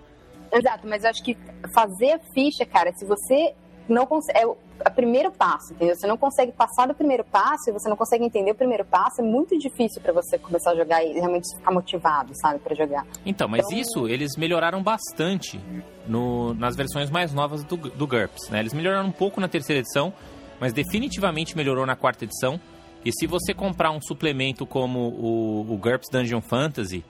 [0.51, 1.37] Exato, mas eu acho que
[1.73, 3.53] fazer a ficha, cara, se você
[3.87, 4.39] não consegue.
[4.39, 4.57] É o
[4.95, 5.95] primeiro passo, entendeu?
[5.95, 9.21] Você não consegue passar do primeiro passo e você não consegue entender o primeiro passo,
[9.21, 13.05] é muito difícil para você começar a jogar e realmente ficar motivado, sabe, para jogar.
[13.23, 13.77] Então, mas então...
[13.77, 15.59] isso eles melhoraram bastante
[16.07, 18.59] no, nas versões mais novas do, do GURPS, né?
[18.59, 20.11] Eles melhoraram um pouco na terceira edição,
[20.59, 22.59] mas definitivamente melhorou na quarta edição.
[23.05, 27.03] E se você comprar um suplemento como o, o GURPS Dungeon Fantasy,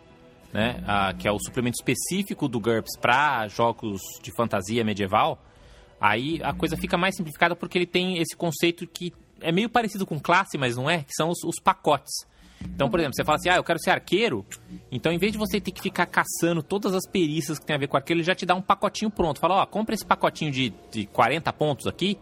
[0.54, 5.42] né, a, que é o suplemento específico do GURPS para jogos de fantasia medieval,
[6.00, 10.06] aí a coisa fica mais simplificada porque ele tem esse conceito que é meio parecido
[10.06, 12.26] com classe, mas não é, que são os, os pacotes.
[12.64, 14.46] Então, por exemplo, você fala assim, ah, eu quero ser arqueiro,
[14.92, 17.80] então em vez de você ter que ficar caçando todas as perícias que tem a
[17.80, 19.40] ver com arqueiro, ele já te dá um pacotinho pronto.
[19.40, 22.18] Fala, ó, compra esse pacotinho de, de 40 pontos aqui,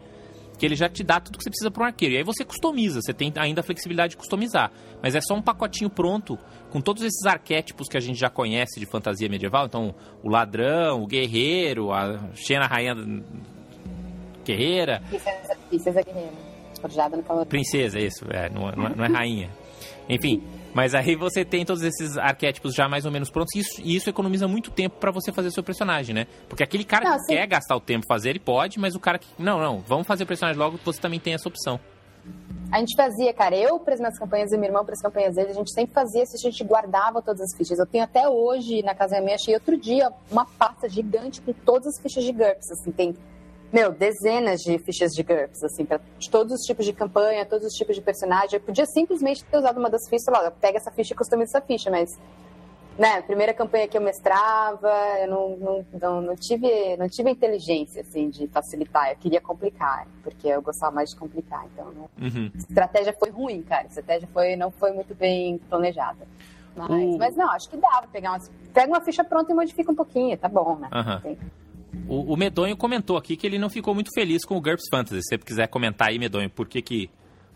[0.60, 2.14] que ele já te dá tudo que você precisa para um arqueiro.
[2.14, 4.70] E aí você customiza, você tem ainda a flexibilidade de customizar.
[5.02, 8.78] Mas é só um pacotinho pronto, com todos esses arquétipos que a gente já conhece
[8.78, 9.64] de fantasia medieval.
[9.64, 12.94] Então, o ladrão, o guerreiro, a Xena Rainha
[14.44, 15.02] Guerreira.
[15.08, 16.32] Princesa, princesa Guerreira.
[16.78, 17.46] Forjada no calor.
[17.46, 19.48] Princesa, isso, é, não, não, é, não é rainha.
[20.10, 20.42] Enfim,
[20.74, 23.96] mas aí você tem todos esses arquétipos já mais ou menos prontos e isso, e
[23.96, 26.26] isso economiza muito tempo para você fazer seu personagem, né?
[26.48, 27.34] Porque aquele cara não, que sim.
[27.34, 29.26] quer gastar o tempo fazer, ele pode, mas o cara que.
[29.38, 31.80] Não, não, vamos fazer o personagem logo, você também tem essa opção.
[32.72, 35.34] A gente fazia, cara, eu para as minhas campanhas e meu irmão para as campanhas
[35.34, 37.78] dele, a gente sempre fazia isso, a gente guardava todas as fichas.
[37.78, 41.52] Eu tenho até hoje na casa da minha, achei outro dia uma pasta gigante com
[41.52, 43.16] todas as fichas de GURPS, assim, tem
[43.72, 47.72] meu, dezenas de fichas de GURPS, assim, para todos os tipos de campanha, todos os
[47.72, 48.54] tipos de personagem.
[48.54, 51.58] Eu podia simplesmente ter usado uma das fichas, sei lá, pega essa ficha e customiza
[51.58, 52.10] essa ficha, mas,
[52.98, 57.32] né, primeira campanha que eu mestrava, eu não, não, não, não, tive, não tive a
[57.32, 59.10] inteligência, assim, de facilitar.
[59.12, 62.08] Eu queria complicar, porque eu gostava mais de complicar, então, né?
[62.20, 62.50] Uhum.
[62.56, 63.86] Estratégia foi ruim, cara.
[63.86, 66.26] estratégia foi, não foi muito bem planejada.
[66.74, 67.18] Mas, uh.
[67.18, 68.50] mas não, acho que dava pegar umas...
[68.72, 70.88] Pega uma ficha pronta e modifica um pouquinho, tá bom, né?
[70.92, 71.20] Uhum.
[71.20, 71.38] Tem...
[72.08, 75.22] O, o, Medonho comentou aqui que ele não ficou muito feliz com o GURPS Fantasy.
[75.22, 77.10] Se você quiser comentar aí, Medonho, por que, que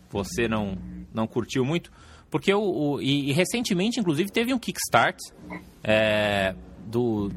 [0.09, 0.77] você não,
[1.13, 1.91] não curtiu muito?
[2.29, 5.17] Porque o, o e, e, recentemente, inclusive, teve um Kickstart
[5.83, 6.55] é,
[6.85, 7.31] do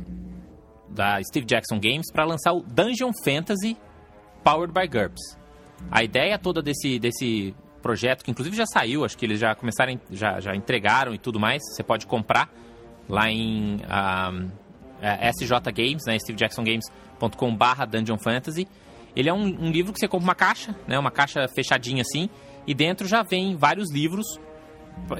[0.88, 3.76] da Steve Jackson Games para lançar o Dungeon Fantasy
[4.42, 5.38] Powered by GURPS.
[5.90, 10.00] A ideia toda desse, desse projeto, que inclusive já saiu, acho que eles já começaram,
[10.10, 12.50] já, já entregaram e tudo mais, você pode comprar
[13.08, 14.32] lá em um, ah,
[15.00, 18.66] é, SJ Games, né, stevejacksongames.com/barra Dungeon Fantasy.
[19.16, 22.28] Ele é um, um, livro que você compra uma caixa, né, uma caixa fechadinha assim,
[22.66, 24.38] e dentro já vem vários livros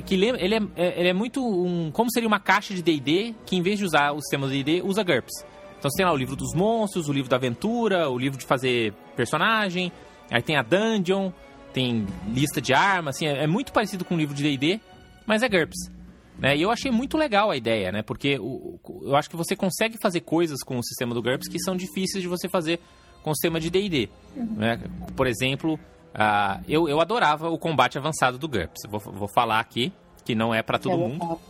[0.05, 3.57] que ele é, é, ele é muito um, como seria uma caixa de D&D que
[3.57, 5.45] em vez de usar o sistema D&D usa GURPS.
[5.79, 8.45] Então você tem lá o livro dos monstros, o livro da aventura, o livro de
[8.45, 9.93] fazer personagem,
[10.31, 11.31] aí tem a dungeon,
[11.73, 14.81] tem lista de armas, assim, é, é muito parecido com o livro de D&D,
[15.27, 15.98] mas é GURPS.
[16.39, 16.57] Né?
[16.57, 18.03] E eu achei muito legal a ideia, né?
[18.03, 21.59] Porque o, eu acho que você consegue fazer coisas com o sistema do GURPS que
[21.59, 22.81] são difíceis de você fazer
[23.23, 24.09] com o sistema de D&D.
[24.37, 24.55] Uhum.
[24.57, 24.81] Né?
[25.17, 28.83] Por exemplo, uh, eu, eu adorava o combate avançado do GURPS.
[28.89, 29.93] Vou, vou falar aqui
[30.25, 31.41] que não é para todo eu mundo.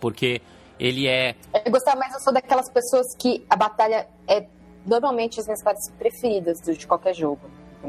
[0.00, 0.40] Porque
[0.78, 1.34] ele é...
[1.64, 4.46] Eu gostava, mas eu sou daquelas pessoas que a batalha é
[4.86, 7.40] normalmente as minhas partes preferidas de qualquer jogo.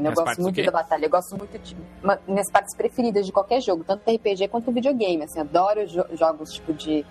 [0.04, 3.60] Eu gosto muito da batalha, eu gosto muito de uma, minhas partes preferidas de qualquer
[3.60, 5.24] jogo, tanto RPG quanto videogame.
[5.24, 7.04] Assim, adoro jo jogos tipo de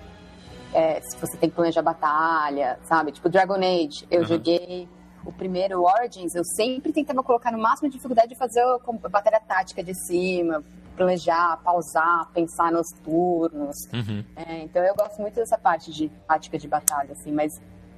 [0.74, 3.12] é, se você tem que planejar batalha, sabe?
[3.12, 4.28] Tipo Dragon Age, eu uhum.
[4.28, 4.88] joguei
[5.26, 9.42] o primeiro Origins, eu sempre tentava colocar no máximo de dificuldade de fazer a batalha
[9.46, 10.64] tática de cima,
[10.96, 13.76] planejar, pausar, pensar nos turnos.
[13.94, 14.24] Uhum.
[14.36, 17.54] É, então eu gosto muito dessa parte de tática de batalha, assim, mas,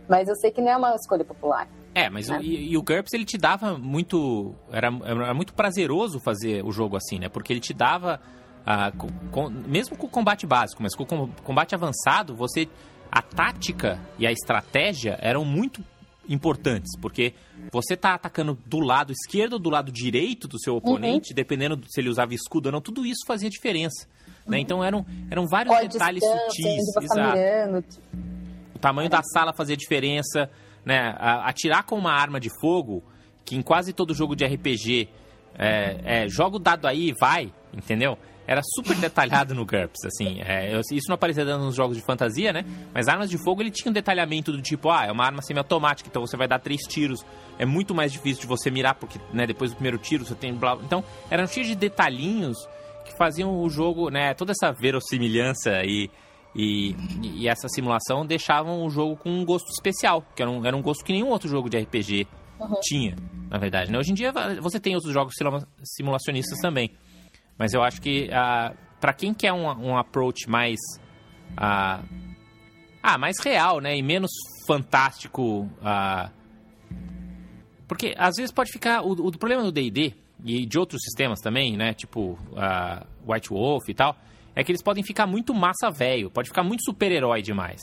[0.08, 1.68] mas eu sei que não é uma escolha popular.
[2.00, 2.42] É, mas o, é.
[2.42, 4.56] e, e, o GURPS ele te dava muito.
[4.72, 7.28] Era, era muito prazeroso fazer o jogo assim, né?
[7.28, 8.22] Porque ele te dava.
[8.66, 12.68] Ah, com, com, mesmo com o combate básico, mas com o combate avançado, você.
[13.12, 15.84] A tática e a estratégia eram muito
[16.28, 17.34] importantes, porque
[17.72, 21.36] você tá atacando do lado esquerdo ou do lado direito do seu oponente, uhum.
[21.36, 24.08] dependendo se ele usava escudo ou não, tudo isso fazia diferença.
[24.46, 24.58] Né?
[24.58, 24.62] Uhum.
[24.62, 26.84] Então eram, eram vários detalhes sutis.
[27.02, 28.00] Exato.
[28.76, 30.52] O tamanho da sala fazia diferença
[30.90, 33.04] né, atirar com uma arma de fogo,
[33.46, 35.08] que em quase todo jogo de RPG
[35.56, 38.18] é, é joga o dado aí e vai, entendeu?
[38.48, 40.42] Era super detalhado no GURPS, assim.
[40.42, 42.66] É, isso não aparecia nos jogos de fantasia, né?
[42.92, 46.10] Mas armas de fogo, ele tinha um detalhamento do tipo, ah, é uma arma semiautomática,
[46.10, 47.24] então você vai dar três tiros.
[47.60, 50.56] É muito mais difícil de você mirar, porque né, depois do primeiro tiro você tem...
[50.56, 50.80] Blá...
[50.82, 52.58] Então, era um cheio de detalhinhos
[53.06, 54.34] que faziam o jogo, né?
[54.34, 56.10] Toda essa verossimilhança e,
[56.56, 60.76] e, e essa simulação deixavam o jogo com um gosto especial, que era um, era
[60.76, 62.28] um gosto que nenhum outro jogo de RPG
[62.60, 62.80] uhum.
[62.82, 63.16] tinha,
[63.50, 63.92] na verdade.
[63.92, 63.98] Né?
[63.98, 64.32] Hoje em dia
[64.62, 65.36] você tem outros jogos
[65.84, 66.92] simulacionistas também.
[67.58, 70.78] Mas eu acho que uh, para quem quer um, um approach mais.
[71.52, 72.06] Uh,
[73.02, 73.98] ah, mais real, né?
[73.98, 74.32] E menos
[74.68, 75.70] fantástico.
[75.82, 76.30] Uh,
[77.88, 79.02] porque às vezes pode ficar.
[79.02, 81.94] O, o problema do DD e de outros sistemas também, né?
[81.94, 84.16] Tipo uh, White Wolf e tal,
[84.56, 87.82] é que eles podem ficar muito massa velho, pode ficar muito super-herói demais.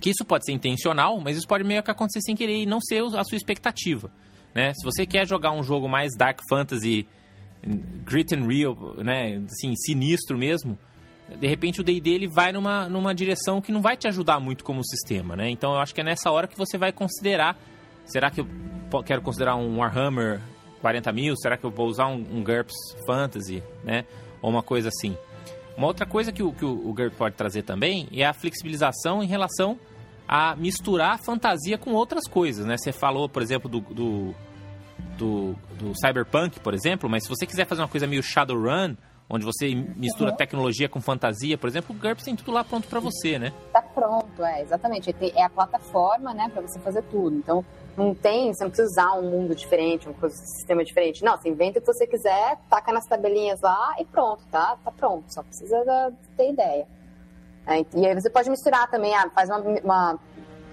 [0.00, 2.80] Que isso pode ser intencional, mas isso pode meio que acontecer sem querer e não
[2.80, 4.10] ser a sua expectativa.
[4.54, 4.72] Né?
[4.74, 7.06] Se você quer jogar um jogo mais Dark Fantasy,
[8.04, 9.42] grit and real, né?
[9.46, 10.78] assim, sinistro mesmo,
[11.38, 14.64] de repente o D&D ele vai numa, numa direção que não vai te ajudar muito
[14.64, 15.48] como sistema, né?
[15.48, 17.56] Então eu acho que é nessa hora que você vai considerar,
[18.04, 18.48] será que eu
[19.04, 20.40] quero considerar um Warhammer
[20.80, 21.36] 40 mil?
[21.36, 22.74] Será que eu vou usar um, um GURPS
[23.06, 24.04] Fantasy, né?
[24.42, 25.16] Ou uma coisa assim.
[25.76, 29.22] Uma outra coisa que o, que o, o GURPS pode trazer também é a flexibilização
[29.22, 29.78] em relação
[30.28, 32.76] a misturar fantasia com outras coisas, né?
[32.76, 34.34] Você falou, por exemplo, do, do,
[35.16, 38.94] do, do Cyberpunk, por exemplo, mas se você quiser fazer uma coisa meio Shadowrun,
[39.28, 40.36] onde você mistura uhum.
[40.36, 43.52] tecnologia com fantasia, por exemplo, o GURPS tem tudo lá pronto para você, né?
[43.72, 45.14] Tá pronto, é, exatamente.
[45.34, 47.36] É a plataforma, né, para você fazer tudo.
[47.36, 47.64] Então,
[47.96, 51.22] não tem, você não precisa usar um mundo diferente, um sistema diferente.
[51.24, 54.76] Não, você inventa o que você quiser, taca nas tabelinhas lá e pronto, tá?
[54.84, 55.24] Tá pronto.
[55.32, 56.86] Só precisa ter ideia.
[57.66, 60.18] É, e aí você pode misturar também, ah, faz uma, uma,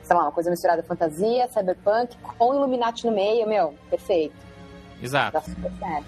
[0.03, 4.35] sei lá, uma coisa misturada fantasia, cyberpunk, com Illuminati no meio, meu, perfeito.
[5.01, 5.33] Exato.
[5.33, 6.07] Tá super certo.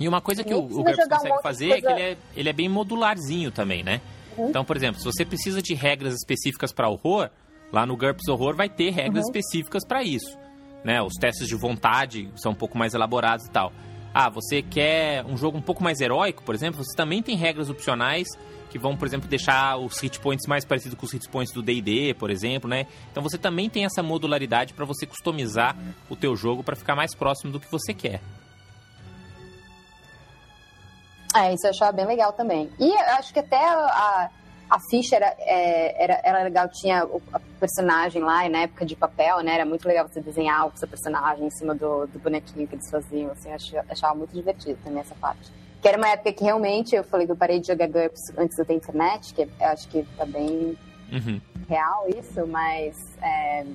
[0.00, 1.88] E uma coisa que o, o GURPS consegue um fazer coisa...
[1.88, 4.00] é que ele é, ele é bem modularzinho também, né?
[4.36, 4.48] Uhum.
[4.48, 7.30] Então, por exemplo, se você precisa de regras específicas para horror,
[7.72, 9.30] lá no GURPS Horror vai ter regras uhum.
[9.30, 10.38] específicas para isso.
[10.84, 11.00] Né?
[11.00, 13.72] Os testes de vontade são um pouco mais elaborados e tal.
[14.14, 17.70] Ah, você quer um jogo um pouco mais heróico, por exemplo, você também tem regras
[17.70, 18.28] opcionais
[18.68, 21.62] que vão, por exemplo, deixar os hit points mais parecidos com os hit points do
[21.62, 22.86] D&D, por exemplo, né?
[23.10, 25.76] Então você também tem essa modularidade para você customizar
[26.08, 28.20] o teu jogo para ficar mais próximo do que você quer.
[31.34, 32.70] É, isso eu achava bem legal também.
[32.78, 34.30] E eu acho que até a,
[34.72, 37.20] a ficha era, é, era, era legal, tinha o
[37.60, 39.52] personagem lá, e na época de papel, né?
[39.56, 42.88] Era muito legal você desenhar o seu personagem em cima do, do bonequinho que eles
[42.90, 45.52] faziam, assim, eu achava, achava muito divertido também essa parte.
[45.82, 48.56] Que era uma época que realmente eu falei que eu parei de jogar GURPS antes
[48.56, 50.78] de ter internet, que eu acho que tá bem
[51.12, 51.38] uhum.
[51.68, 53.66] real isso, mas é,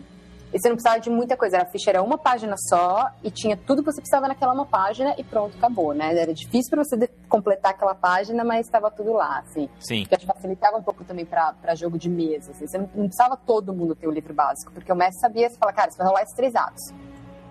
[0.54, 3.58] e você não precisava de muita coisa, a ficha era uma página só e tinha
[3.58, 6.18] tudo que você precisava naquela uma página e pronto, acabou, né?
[6.18, 9.70] Era difícil para você completar aquela página, mas estava tudo lá, assim.
[9.80, 10.06] Sim.
[10.06, 12.66] Que facilitava um pouco também para jogo de mesa, assim.
[12.66, 15.58] Você não, não, precisava todo mundo ter o livro básico, porque o mestre sabia, você
[15.58, 16.94] fala, cara, você vai rolar esses três atos.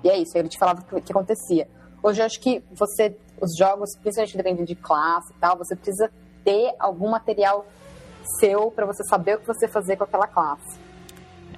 [0.03, 1.69] E é isso, ele te falava o que, que acontecia.
[2.03, 6.11] Hoje eu acho que você, os jogos, principalmente dependendo de classe e tal, você precisa
[6.43, 7.67] ter algum material
[8.41, 10.86] seu para você saber o que você fazer com aquela classe.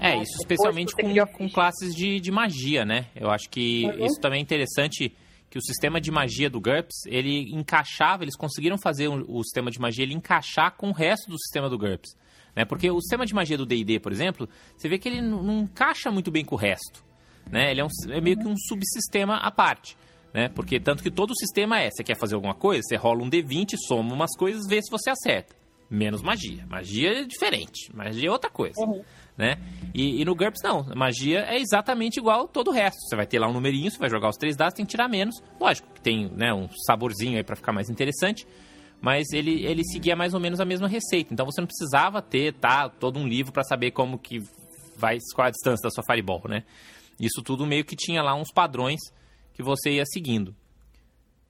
[0.01, 3.07] É, isso especialmente com, com classes de, de magia, né?
[3.15, 4.07] Eu acho que uhum.
[4.07, 5.13] isso também é interessante
[5.51, 9.71] que o sistema de magia do GURPS, ele encaixava, eles conseguiram fazer o, o sistema
[9.71, 12.17] de magia ele encaixar com o resto do sistema do GURPS.
[12.55, 12.65] Né?
[12.65, 15.61] Porque o sistema de magia do D&D, por exemplo, você vê que ele não, não
[15.61, 17.05] encaixa muito bem com o resto.
[17.51, 17.71] Né?
[17.71, 19.97] Ele é, um, é meio que um subsistema à parte.
[20.35, 20.49] Né?
[20.49, 23.31] Porque tanto que todo o sistema é, você quer fazer alguma coisa, você rola um
[23.31, 25.57] D20, soma umas coisas, vê se você acerta.
[25.91, 26.67] Menos magia.
[26.67, 27.91] Magia é diferente.
[27.97, 28.79] Magia é outra coisa.
[28.81, 29.03] Uhum
[29.39, 29.57] né?
[29.95, 32.99] E, e, no GURPS não, magia é exatamente igual todo o resto.
[33.01, 35.09] Você vai ter lá um numerinho, você vai jogar os três dados, tem que tirar
[35.09, 35.41] menos.
[35.59, 38.47] Lógico que tem né, um saborzinho aí para ficar mais interessante,
[39.01, 41.33] mas ele, ele seguia mais ou menos a mesma receita.
[41.33, 44.43] Então você não precisava ter tá, todo um livro para saber como que
[44.97, 46.65] vai, qual a distância da sua fireball, né?
[47.19, 49.01] Isso tudo meio que tinha lá uns padrões
[49.55, 50.55] que você ia seguindo.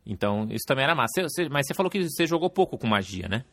[0.07, 1.23] Então, isso também era massa.
[1.23, 3.45] Você, mas você falou que você jogou pouco com magia, né?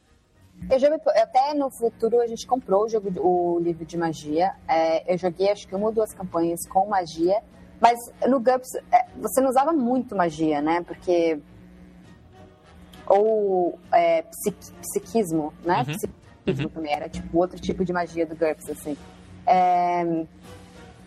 [0.70, 4.54] Eu joguei, até no futuro a gente comprou o, jogo, o livro de magia.
[4.68, 7.42] É, eu joguei acho que uma ou duas campanhas com magia.
[7.80, 10.82] Mas no GURPS é, você não usava muito magia, né?
[10.82, 11.40] Porque.
[13.08, 15.80] Ou é, psiqui, psiquismo, né?
[15.80, 15.94] Uhum.
[15.94, 16.70] Psiquismo uhum.
[16.70, 18.98] também era tipo outro tipo de magia do GURPS, assim.
[19.46, 20.26] É,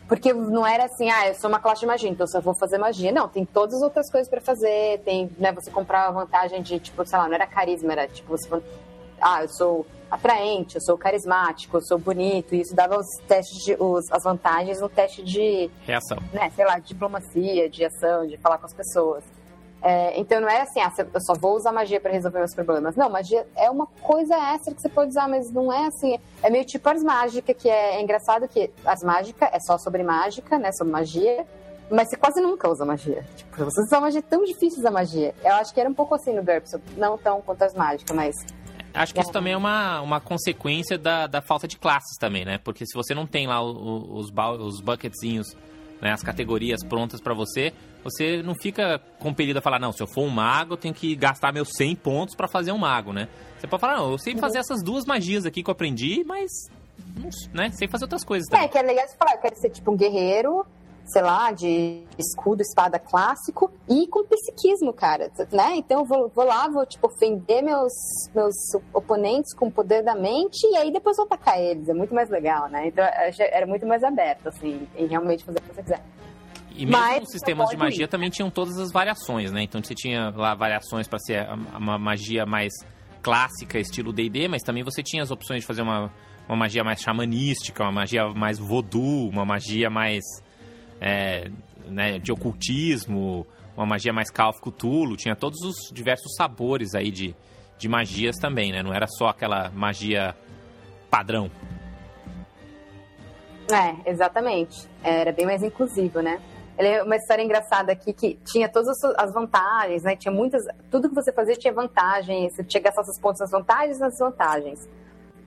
[0.09, 2.79] porque não era assim, ah, eu sou uma classe de magia, então só vou fazer
[2.79, 3.13] magia.
[3.13, 5.01] Não, tem todas as outras coisas para fazer.
[5.05, 8.31] Tem, né, você comprar a vantagem de, tipo, sei lá, não era carisma, era tipo,
[8.31, 8.49] você
[9.21, 13.65] ah, eu sou atraente, eu sou carismático, eu sou bonito, e isso dava os testes
[13.65, 18.27] de, os, as vantagens no teste de reação, né, sei lá, de diplomacia, de ação,
[18.27, 19.23] de falar com as pessoas.
[19.81, 22.97] É, então não é assim, ah, eu só vou usar magia para resolver meus problemas.
[22.97, 26.19] Não, magia é uma coisa extra que você pode usar, mas não é assim.
[26.43, 30.03] É meio tipo as mágicas, que é, é engraçado que as mágicas é só sobre
[30.03, 30.73] mágica, né?
[30.73, 31.47] Sobre magia.
[31.89, 33.25] mas você quase nunca usa magia.
[33.37, 35.33] Tipo, você usa magia é tão difícil usar magia.
[35.45, 38.35] Eu acho que era um pouco assim no GURPS, não tão quanto as mágicas, mas.
[38.99, 42.59] Acho que isso também é uma, uma consequência da, da falta de classes também, né?
[42.59, 45.47] Porque se você não tem lá os, os bucketzinhos,
[46.01, 50.07] né, as categorias prontas para você, você não fica compelido a falar, não, se eu
[50.07, 53.29] for um mago, eu tenho que gastar meus 100 pontos para fazer um mago, né?
[53.59, 56.51] Você pode falar, não, eu sei fazer essas duas magias aqui que eu aprendi, mas,
[57.53, 58.67] né, sei fazer outras coisas também.
[58.67, 60.65] É, que é legal você falar, eu quero ser tipo um guerreiro,
[61.09, 65.77] sei lá, de escudo, espada clássico e com psiquismo, cara, né?
[65.77, 67.92] Então eu vou, vou lá, vou, tipo, ofender meus,
[68.35, 68.55] meus
[68.92, 71.88] oponentes com o poder da mente e aí depois vou atacar eles.
[71.88, 72.88] É muito mais legal, né?
[72.88, 76.03] Então era muito mais aberto, assim, em realmente fazer o que você quiser.
[76.79, 78.09] E mesmo Mas, os sistemas de magia ir.
[78.09, 79.62] também tinham todas as variações, né?
[79.62, 82.73] Então você tinha lá variações para ser uma magia mais
[83.21, 86.12] clássica, estilo D&D, mas também você tinha as opções de fazer uma,
[86.49, 90.23] uma magia mais xamanística, uma magia mais voodoo, uma magia mais
[91.01, 91.51] é,
[91.87, 97.35] né, de ocultismo, uma magia mais of Cthulhu, tinha todos os diversos sabores aí de,
[97.79, 98.83] de magias também, né?
[98.83, 100.35] Não era só aquela magia
[101.09, 101.51] padrão.
[103.71, 104.89] É, exatamente.
[105.03, 106.41] Era bem mais inclusivo, né?
[106.79, 110.17] Ele é uma história engraçada aqui que tinha todas as vantagens, né?
[110.17, 110.63] Tinha muitas.
[110.91, 112.55] Tudo que você fazia tinha vantagens.
[112.55, 114.89] Você tinha que gastar seus pontos nas vantagens e nas desvantagens.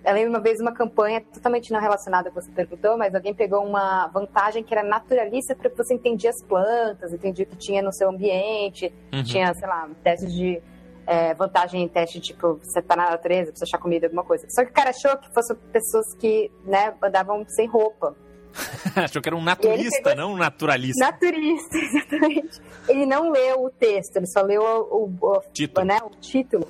[0.04, 3.64] Eu lembro uma vez uma campanha totalmente não relacionada que você perguntou, mas alguém pegou
[3.64, 7.94] uma vantagem que era naturalista para você entender as plantas, entendia o que tinha no
[7.94, 9.24] seu ambiente, uhum.
[9.24, 10.62] tinha, sei lá, testes de
[11.06, 14.48] é, vantagem em teste, tipo, você tá na natureza, precisa achar comida, alguma coisa.
[14.50, 18.16] Só que o cara achou que fossem pessoas que, né, andavam sem roupa.
[18.96, 20.16] achou que era um naturista, pegou...
[20.16, 21.06] não um naturalista.
[21.06, 22.62] Naturista, exatamente.
[22.88, 25.86] Ele não leu o texto, ele só leu o, o, o título.
[25.86, 26.68] Né, o título.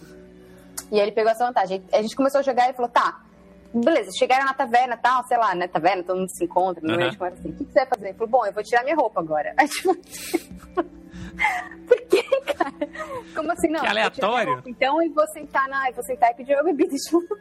[0.91, 1.83] E aí ele pegou essa vantagem.
[1.93, 3.21] A gente começou a jogar e falou, tá,
[3.73, 7.15] beleza, chegaram na taverna tal, sei lá, né, taverna, todo mundo se encontra, uhum.
[7.15, 8.07] conversa assim, o que, você vai fazer?
[8.09, 9.53] Ele falou, bom, eu vou tirar minha roupa agora.
[9.57, 9.95] Aí, tipo,
[11.87, 12.23] por que,
[12.53, 12.73] cara?
[13.33, 13.79] Como assim, não?
[13.79, 14.53] Que aleatório.
[14.55, 17.35] Roupa, então, e vou sentar na, vou sentar e pedir uma bebida junto.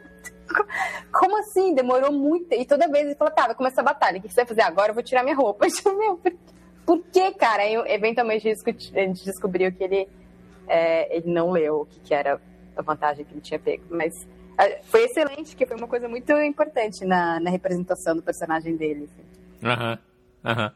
[1.13, 1.73] Como assim?
[1.73, 2.53] Demorou muito.
[2.53, 4.61] E toda vez ele falou, tá, vai começar a batalha, o que você vai fazer
[4.61, 4.91] agora?
[4.91, 5.65] Eu vou tirar minha roupa.
[5.67, 6.33] Eu, tipo, meu, por,
[6.85, 7.63] por que, cara?
[7.63, 10.09] Aí, eventualmente, a gente descobriu que ele,
[10.67, 12.39] é, ele não leu o que, que era
[12.75, 13.83] a vantagem que ele tinha pego.
[13.89, 18.75] Mas é, foi excelente, que foi uma coisa muito importante na, na representação do personagem
[18.75, 19.09] dele.
[19.11, 19.67] Assim.
[19.67, 19.99] Aham,
[20.43, 20.61] assim.
[20.61, 20.73] aham.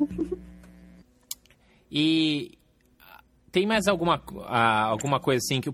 [1.90, 2.58] e
[3.50, 5.72] tem mais alguma, alguma coisa assim que o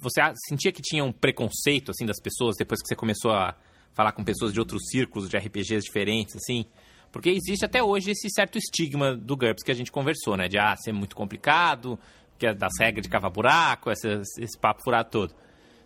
[0.00, 3.56] você sentia que tinha um preconceito assim das pessoas depois que você começou a
[3.94, 6.66] falar com pessoas de outros círculos de RPGs diferentes assim?
[7.10, 10.48] Porque existe até hoje esse certo estigma do GURPS que a gente conversou, né?
[10.48, 11.98] De ah, ser muito complicado,
[12.38, 15.34] que é das regras de cavar buraco, esse, esse papo furado todo.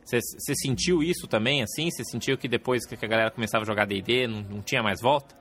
[0.04, 1.90] Você sentiu isso também, assim?
[1.90, 5.00] Você sentiu que depois que a galera começava a jogar D&D, não, não tinha mais
[5.00, 5.34] volta?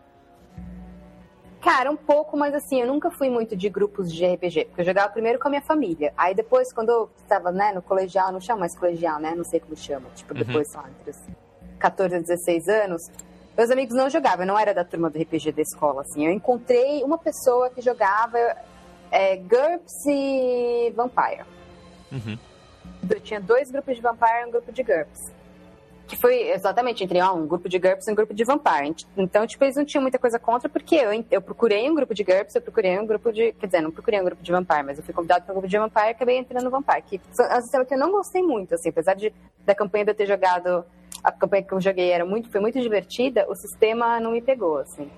[1.61, 4.85] Cara, um pouco, mas assim, eu nunca fui muito de grupos de RPG, porque eu
[4.85, 6.13] jogava primeiro com a minha família.
[6.15, 9.33] Aí depois, quando eu estava, né, no colegial, não chama mais colegial, né?
[9.35, 10.07] Não sei como chama.
[10.15, 10.39] Tipo, uhum.
[10.39, 10.81] depois, uhum.
[10.81, 11.17] só entre os
[11.79, 13.01] 14 e 16 anos,
[13.57, 16.25] meus amigos não jogavam, eu não era da turma do RPG da escola, assim.
[16.25, 18.37] Eu encontrei uma pessoa que jogava
[19.11, 21.45] é, GURPS e Vampire.
[22.11, 22.37] Uhum.
[23.09, 25.33] Eu tinha dois grupos de Vampire e um grupo de GURPS.
[26.07, 28.95] Que foi exatamente entre ó, um grupo de GURPS e um grupo de Vampire.
[29.15, 32.23] Então, tipo, eles não tinham muita coisa contra, porque eu, eu procurei um grupo de
[32.23, 33.51] GURPS, eu procurei um grupo de.
[33.53, 35.67] Quer dizer, não procurei um grupo de Vampire, mas eu fui convidado para um grupo
[35.67, 37.03] de Vampire e acabei entrando no Vampire.
[37.03, 39.31] Que é um sistema que eu não gostei muito, assim, apesar de,
[39.65, 40.83] da campanha de eu ter jogado.
[41.23, 44.77] A campanha que eu joguei era muito, foi muito divertida, o sistema não me pegou,
[44.77, 45.11] assim.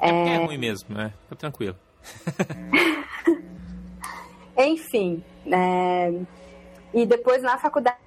[0.00, 0.34] É, é...
[0.34, 1.12] é ruim mesmo, né?
[1.24, 1.76] Fica tranquilo.
[4.58, 6.12] Enfim, é...
[6.92, 7.98] e depois na faculdade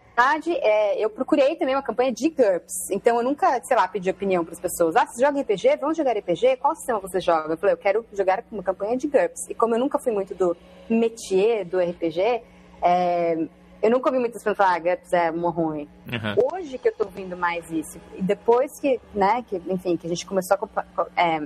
[0.50, 2.92] é, eu procurei também uma campanha de GURPS.
[2.92, 4.96] Então eu nunca, sei lá, pedi opinião para as pessoas.
[4.96, 5.78] Ah, você joga RPG?
[5.80, 6.58] Vamos jogar RPG?
[6.58, 7.54] Qual sistema você joga?
[7.54, 9.50] Eu falei, eu quero jogar uma campanha de GURPS.
[9.50, 10.56] E como eu nunca fui muito do
[10.90, 12.44] métier do RPG,
[12.82, 13.48] é,
[13.82, 15.90] eu nunca ouvi muitas pessoas falar, ah, GURPS é uma ruim.
[16.08, 16.50] Uhum.
[16.54, 18.00] Hoje que eu estou ouvindo mais isso.
[18.16, 21.08] E depois que, né, que, enfim, que a gente começou a...
[21.22, 21.42] É,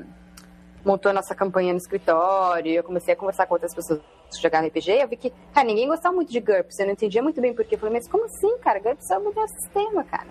[0.85, 3.99] montou a nossa campanha no escritório, eu comecei a conversar com outras pessoas
[4.31, 7.23] que jogavam RPG, eu vi que, cara, ninguém gostava muito de GURPS, eu não entendia
[7.23, 7.75] muito bem porquê.
[7.75, 8.79] Eu falei, mas como assim, cara?
[8.79, 10.29] GURPS é o melhor sistema, cara.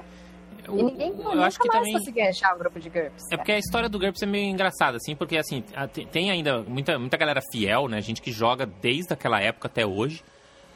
[0.69, 1.93] e ninguém eu acho que também...
[1.93, 3.25] conseguia achar um grupo de GURPS.
[3.33, 5.65] É porque a história do GURPS é meio engraçada, assim, porque, assim,
[6.13, 8.01] tem ainda muita, muita galera fiel, né?
[8.01, 10.23] Gente que joga desde aquela época até hoje,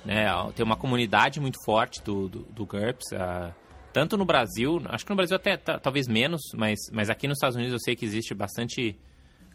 [0.04, 0.26] né?
[0.56, 3.54] Tem uma comunidade muito forte do, do, do GURPS, uh,
[3.92, 7.56] tanto no Brasil, acho que no Brasil até talvez menos, mas, mas aqui nos Estados
[7.56, 8.98] Unidos eu sei que existe bastante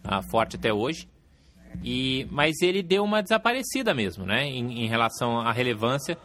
[0.05, 1.07] uh, forte até hoje.
[1.83, 4.45] E, mas ele deu uma desaparecida mesmo, né?
[4.45, 6.17] Em, em relação à relevância,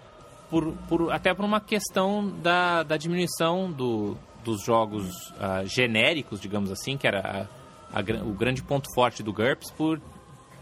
[0.51, 6.71] por, por, até por uma questão da, da diminuição do, dos jogos uh, genéricos, digamos
[6.71, 7.49] assim, que era
[7.91, 10.01] a, a, o grande ponto forte do GURPS, por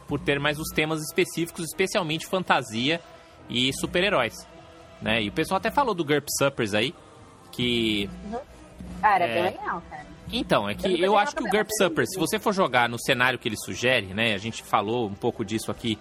[0.06, 3.00] por ter mais os temas específicos, especialmente fantasia
[3.50, 4.34] e super-heróis.
[5.02, 5.24] Né?
[5.24, 6.94] E o pessoal até falou do GURP Suppers aí,
[7.50, 8.08] que...
[9.00, 9.42] Cara, é É.
[9.42, 10.05] bem legal, cara.
[10.32, 12.88] Então, é que Eu acho que o jogar GURP também, Supper, se você for jogar
[12.88, 14.34] no cenário que ele sugere, né?
[14.34, 15.98] A gente falou um pouco disso aqui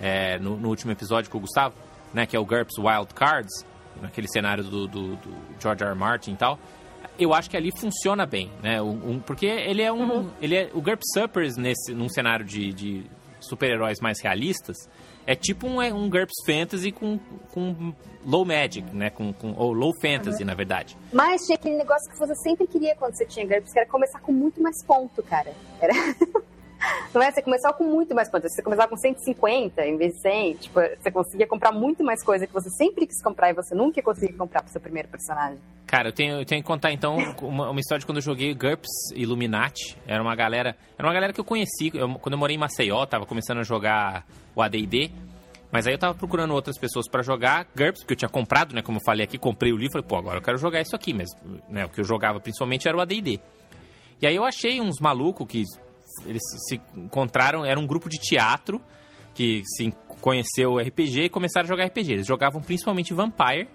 [0.00, 1.74] é, no, no último episódio com o Gustavo,
[2.14, 2.26] né?
[2.26, 3.64] Que é o GURPS Wild Cards,
[4.00, 5.90] naquele cenário do, do, do George R.
[5.90, 5.98] R.
[5.98, 6.58] Martin e tal.
[7.18, 8.80] Eu acho que ali funciona bem, né?
[8.80, 10.30] Um, um- porque ele é um.
[10.40, 13.04] Ele é, o GURP Suppers, nesse, num cenário de, de
[13.40, 14.76] super-heróis mais realistas,
[15.28, 17.18] é tipo um, é um GURPS Fantasy com,
[17.52, 17.92] com
[18.24, 19.10] low magic, né?
[19.10, 20.96] Com, com, ou low fantasy, na verdade.
[21.12, 24.20] Mas tinha aquele negócio que você sempre queria quando você tinha GURPS, que era começar
[24.20, 25.52] com muito mais ponto, cara.
[25.78, 25.92] Era...
[27.12, 27.30] Não é?
[27.32, 28.48] Você começava com muito mais ponto.
[28.48, 30.54] Você começava com 150 em vez de 100.
[30.54, 34.00] Tipo, você conseguia comprar muito mais coisa que você sempre quis comprar e você nunca
[34.02, 35.58] conseguia comprar pro seu primeiro personagem.
[35.86, 38.52] Cara, eu tenho, eu tenho que contar então uma, uma história de quando eu joguei
[38.54, 39.96] GURPS Illuminati.
[40.06, 40.76] Era uma galera.
[40.98, 41.90] Era uma galera que eu conheci.
[41.94, 44.24] eu- quando eu morei em Maceió, tava começando a jogar
[44.54, 45.10] o ADD.
[45.70, 48.80] Mas aí eu tava procurando outras pessoas pra jogar GURPS, porque eu tinha comprado, né?
[48.80, 51.12] Como eu falei aqui, comprei o livro falei, pô, agora eu quero jogar isso aqui,
[51.12, 51.28] mas
[51.68, 53.38] né, o que eu jogava principalmente era o ADD.
[54.22, 55.62] E aí eu achei uns malucos que
[56.26, 58.80] eles se encontraram, era um grupo de teatro
[59.34, 62.12] que se conheceu o RPG e começaram a jogar RPG.
[62.12, 63.68] Eles jogavam principalmente Vampire.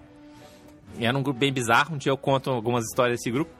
[1.00, 1.96] E era um grupo bem bizarro.
[1.96, 3.52] Um dia eu conto algumas histórias desse grupo.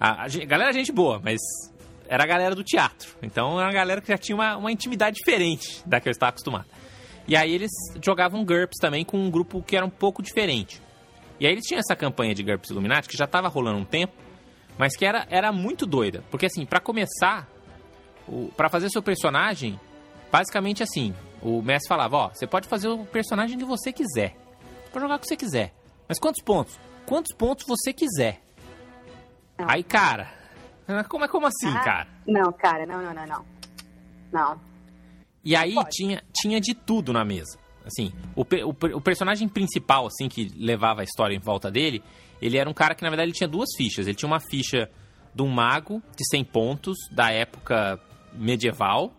[0.00, 1.38] A, a gen- galera, gente boa, mas
[2.08, 3.14] era a galera do teatro.
[3.22, 6.30] Então era uma galera que já tinha uma, uma intimidade diferente da que eu estava
[6.30, 6.64] acostumado.
[7.28, 7.70] E aí eles
[8.02, 10.80] jogavam GURPS também com um grupo que era um pouco diferente.
[11.38, 14.14] E aí eles tinham essa campanha de GURPS Illuminati que já estava rolando um tempo,
[14.76, 16.24] mas que era, era muito doida.
[16.30, 17.46] Porque assim, para começar,
[18.56, 19.78] para fazer seu personagem,
[20.30, 24.36] basicamente assim, o mestre falava, ó, você pode fazer o personagem que você quiser.
[24.84, 25.74] Você pode jogar o que você quiser.
[26.08, 26.78] Mas quantos pontos?
[27.06, 28.40] Quantos pontos você quiser.
[29.58, 30.32] Aí, cara,
[31.08, 31.80] como é como assim, Ah.
[31.80, 32.08] cara?
[32.26, 33.44] Não, cara, não, não, não, não.
[34.32, 34.60] Não.
[35.44, 35.90] E aí Pode.
[35.90, 37.58] tinha, tinha de tudo na mesa.
[37.84, 42.02] Assim, o, o, o personagem principal, assim, que levava a história em volta dele,
[42.40, 44.06] ele era um cara que, na verdade, ele tinha duas fichas.
[44.06, 44.88] Ele tinha uma ficha
[45.34, 47.98] de um mago de 100 pontos, da época
[48.34, 49.12] medieval,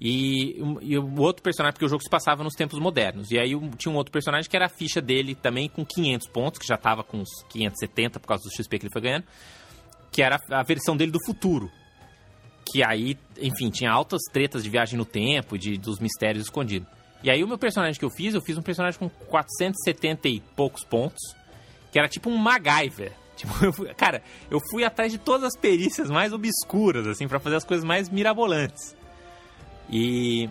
[0.00, 3.30] e, e o outro personagem, porque o jogo se passava nos tempos modernos.
[3.30, 6.58] E aí tinha um outro personagem que era a ficha dele também com 500 pontos,
[6.58, 9.24] que já tava com uns 570 por causa do XP que ele foi ganhando,
[10.12, 11.70] que era a versão dele do futuro.
[12.70, 16.88] Que aí, enfim, tinha altas tretas de viagem no tempo, de, dos mistérios escondidos.
[17.22, 20.40] E aí o meu personagem que eu fiz, eu fiz um personagem com 470 e
[20.54, 21.34] poucos pontos,
[21.90, 23.12] que era tipo um MacGyver.
[23.36, 27.38] Tipo, eu fui- cara, eu fui atrás de todas as perícias mais obscuras, assim, pra
[27.38, 28.96] fazer as coisas mais mirabolantes.
[29.88, 30.48] E,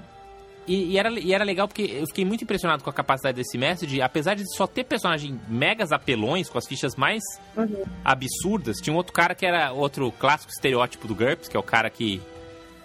[0.67, 3.57] e, e era, e era legal porque eu fiquei muito impressionado com a capacidade desse
[3.57, 7.21] mestre de, apesar de só ter personagem megas apelões, com as fichas mais
[8.03, 11.63] absurdas, tinha um outro cara que era outro clássico estereótipo do GURPS, que é o
[11.63, 12.21] cara que.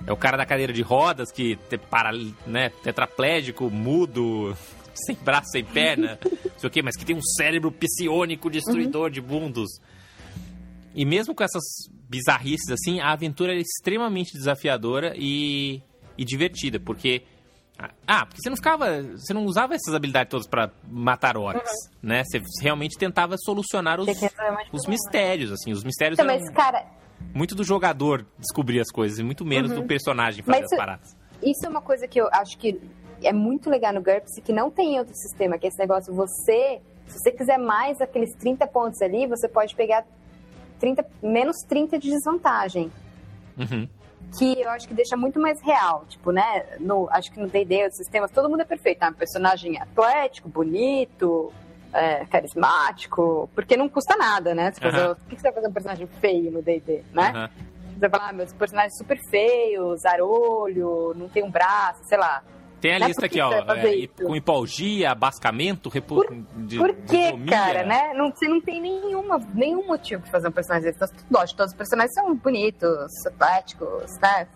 [0.07, 2.11] É o cara da cadeira de rodas, que te, para,
[2.47, 4.57] né, tetraplégico, mudo,
[5.05, 9.11] sem braço, sem perna, não sei o quê, mas que tem um cérebro psionico destruidor
[9.11, 9.69] de mundos.
[10.95, 11.63] E mesmo com essas
[12.09, 15.81] bizarrices assim, a aventura era extremamente desafiadora e,
[16.19, 17.23] e divertida, porque
[18.07, 21.73] ah, porque você não ficava, você não usava essas habilidades todas pra matar orcs,
[22.03, 22.23] né?
[22.25, 24.61] Você realmente tentava solucionar os, os problema.
[24.87, 26.85] mistérios, assim, os mistérios Então, mas, cara,
[27.33, 31.17] muito do jogador descobrir as coisas e muito menos do personagem fazer Mas as paradas.
[31.43, 32.79] Isso é uma coisa que eu acho que
[33.23, 36.13] é muito legal no GURPS que não tem em outro sistema, que é esse negócio,
[36.15, 40.05] você, se você quiser mais aqueles 30 pontos ali, você pode pegar
[40.79, 42.91] 30, menos 30 de desvantagem.
[43.59, 43.89] Uhum.
[44.39, 46.05] Que eu acho que deixa muito mais real.
[46.09, 46.65] Tipo, né?
[46.79, 49.03] No, acho que no D&D, os sistemas, todo mundo é perfeito.
[49.03, 51.53] Ah, um personagem atlético, bonito,
[51.93, 53.51] é, carismático.
[53.55, 54.71] Porque não custa nada, né?
[54.73, 55.15] Você fazer- Aham.
[55.17, 57.33] Por que você vai fazer um personagem feio no D&D, né?
[57.35, 57.51] Aham.
[57.95, 62.43] Você vai falar, ah, meus personagens super feios, zarolho, não tem um braço, sei lá.
[62.81, 66.15] Tem a Mas lista por aqui, ó, é, com hipalgia, abascamento, repu...
[66.17, 68.13] Por- de, Por que, cara, né?
[68.15, 71.05] Não, você não tem nenhuma, nenhum motivo pra fazer um personagem desse.
[71.05, 74.49] Então, Lógico, todos os personagens são bonitos, simpáticos, né?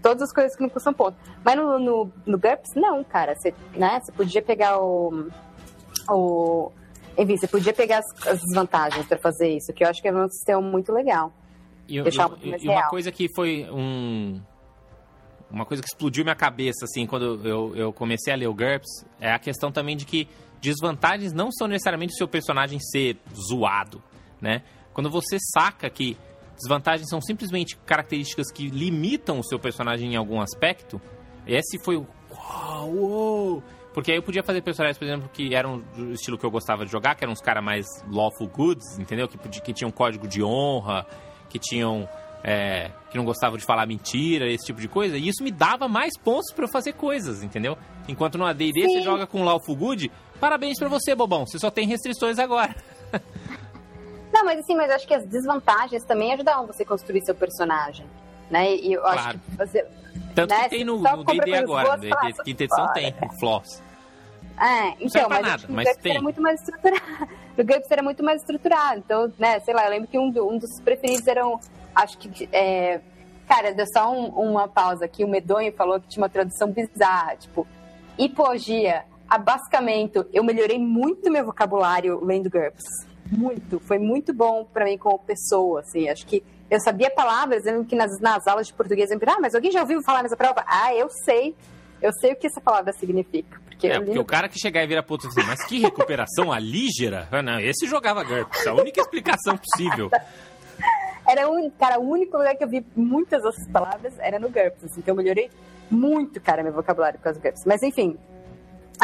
[0.00, 1.16] Todas as coisas que não custam ponto.
[1.44, 3.34] Mas no, no, no GURPS, não, cara.
[3.34, 4.00] Você, né?
[4.02, 5.28] você podia pegar o...
[6.08, 6.70] o
[7.16, 10.12] enfim, você podia pegar as, as desvantagens pra fazer isso, que eu acho que é
[10.12, 11.32] um sistema muito legal.
[11.88, 14.40] E, e- e uma coisa que foi um.
[15.54, 19.06] Uma coisa que explodiu minha cabeça, assim, quando eu, eu comecei a ler o GURPS,
[19.20, 20.28] é a questão também de que
[20.60, 24.02] desvantagens não são necessariamente o seu personagem ser zoado,
[24.40, 24.62] né?
[24.92, 26.16] Quando você saca que
[26.56, 31.00] desvantagens são simplesmente características que limitam o seu personagem em algum aspecto,
[31.46, 32.06] esse foi o.
[32.32, 32.90] Uau!
[32.90, 33.62] uou!
[33.92, 36.84] Porque aí eu podia fazer personagens, por exemplo, que eram do estilo que eu gostava
[36.84, 39.28] de jogar, que eram uns caras mais lawful goods, entendeu?
[39.28, 41.06] Que, que tinham código de honra,
[41.48, 42.08] que tinham
[42.44, 45.16] é, que não gostavam de falar mentira, esse tipo de coisa.
[45.16, 47.76] E isso me dava mais pontos para eu fazer coisas, entendeu?
[48.06, 51.46] Enquanto no AD&D você joga com Lawful Good, parabéns para você, bobão.
[51.46, 52.76] Você só tem restrições agora.
[54.32, 58.04] Não, mas assim, mas acho que as desvantagens também ajudavam você a construir seu personagem.
[58.50, 58.74] Né?
[58.76, 59.18] E eu Claro.
[59.20, 59.86] acho que você.
[60.34, 63.32] Tanto né, que tem no no D&D agora, no D&D quinta edição "Fora, tem, cara."
[63.32, 63.82] o Floss.
[64.60, 66.12] É, então, mas nada, mas o GURPS tem.
[66.12, 67.02] era muito mais estruturado.
[67.56, 68.98] O GURPS era muito mais estruturado.
[68.98, 71.60] Então, né, sei lá, eu lembro que um, do- um dos preferidos eram,
[71.94, 73.00] acho que, é,
[73.48, 77.36] cara, deu só um- uma pausa aqui, o Medonho falou que tinha uma tradução bizarra,
[77.36, 77.66] tipo,
[78.18, 80.26] hipogia, abascamento.
[80.32, 82.82] Eu melhorei muito meu vocabulário lendo GURPS.
[83.30, 83.80] Muito.
[83.80, 86.08] Foi muito bom pra mim como pessoa, assim.
[86.08, 89.38] Acho que eu sabia palavras, eu lembro que nas, nas aulas de português eu ah,
[89.40, 90.62] mas alguém já ouviu falar nessa prova?
[90.66, 91.54] Ah, eu sei.
[92.02, 93.58] Eu sei o que essa palavra significa.
[93.66, 95.64] Porque É, li porque o cara que chegar e virar pro outro e dizer, mas
[95.64, 97.26] que recuperação alígera?
[97.32, 100.10] Ah, não, esse jogava GURPS, a única explicação possível.
[101.26, 104.84] Era um, cara, o único lugar que eu vi muitas dessas palavras era no GURPS,
[104.84, 105.50] assim, que eu melhorei
[105.90, 107.64] muito, cara, meu vocabulário por causa do GURPS.
[107.64, 108.18] Mas enfim,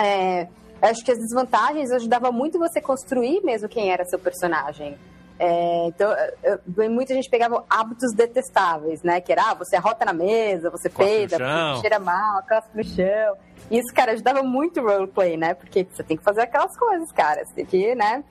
[0.00, 0.46] é,
[0.82, 4.96] acho que as desvantagens ajudavam muito você construir mesmo quem era seu personagem.
[5.42, 6.12] É, então,
[6.42, 9.22] eu- eu- muita gente pegava hábitos detestáveis, né?
[9.22, 12.84] Que era, ah, você arrota na mesa, você Cospe peida, você cheira mal, cospe no
[12.84, 13.36] chão.
[13.70, 15.54] Isso, cara, ajudava muito o roleplay, né?
[15.54, 17.42] Porque você tem que fazer aquelas coisas, cara.
[17.46, 18.22] Você tem que, né?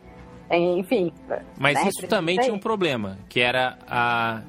[0.52, 1.12] Enfim.
[1.58, 1.90] Mas né?
[1.90, 4.42] isso também tinha um problema, que era a.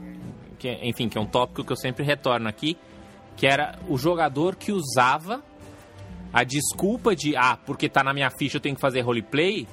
[0.58, 2.76] Que, enfim, que é um tópico que eu sempre retorno aqui,
[3.36, 5.42] que era o jogador que usava
[6.32, 9.66] a desculpa de, ah, porque tá na minha ficha eu tenho que fazer roleplay,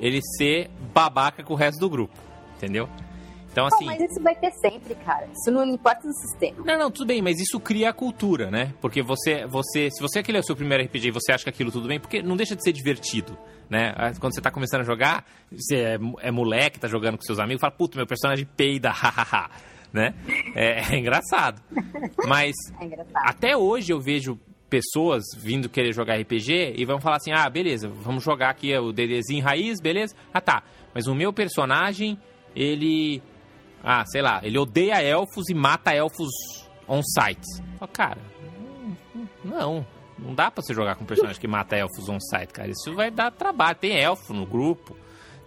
[0.00, 2.14] ele ser babaca com o resto do grupo.
[2.56, 2.88] Entendeu?
[3.50, 3.86] Então, assim.
[3.86, 5.26] mas isso vai ter sempre, cara.
[5.32, 6.62] Isso não importa do sistema.
[6.64, 8.72] Não, não, tudo bem, mas isso cria a cultura, né?
[8.80, 11.50] Porque você, você, se você aquele é o seu primeiro RPG e você acha que
[11.50, 13.36] aquilo tudo bem, porque não deixa de ser divertido,
[13.68, 13.92] né?
[13.96, 17.38] Ah, Quando você tá começando a jogar, você é, é moleque, tá jogando com seus
[17.38, 19.50] amigos, fala, puta, meu personagem peida, hahaha,
[19.92, 20.14] né?
[20.54, 21.60] É, é engraçado.
[22.26, 23.24] Mas É engraçado.
[23.24, 24.38] até hoje eu vejo
[24.68, 28.92] pessoas vindo querer jogar RPG e vão falar assim: ah, beleza, vamos jogar aqui o
[28.92, 30.14] DDzinho raiz, beleza?
[30.32, 30.62] Ah, tá.
[30.94, 32.18] Mas o meu personagem,
[32.54, 33.22] ele.
[33.82, 36.30] Ah, sei lá, ele odeia elfos e mata elfos
[36.86, 37.46] on-site.
[37.78, 38.18] Fala, Cara,
[39.44, 39.86] não.
[40.18, 42.68] Não dá pra você jogar com um personagem que mata elfos on-site, cara.
[42.68, 43.76] Isso vai dar trabalho.
[43.76, 44.96] Tem elfo no grupo.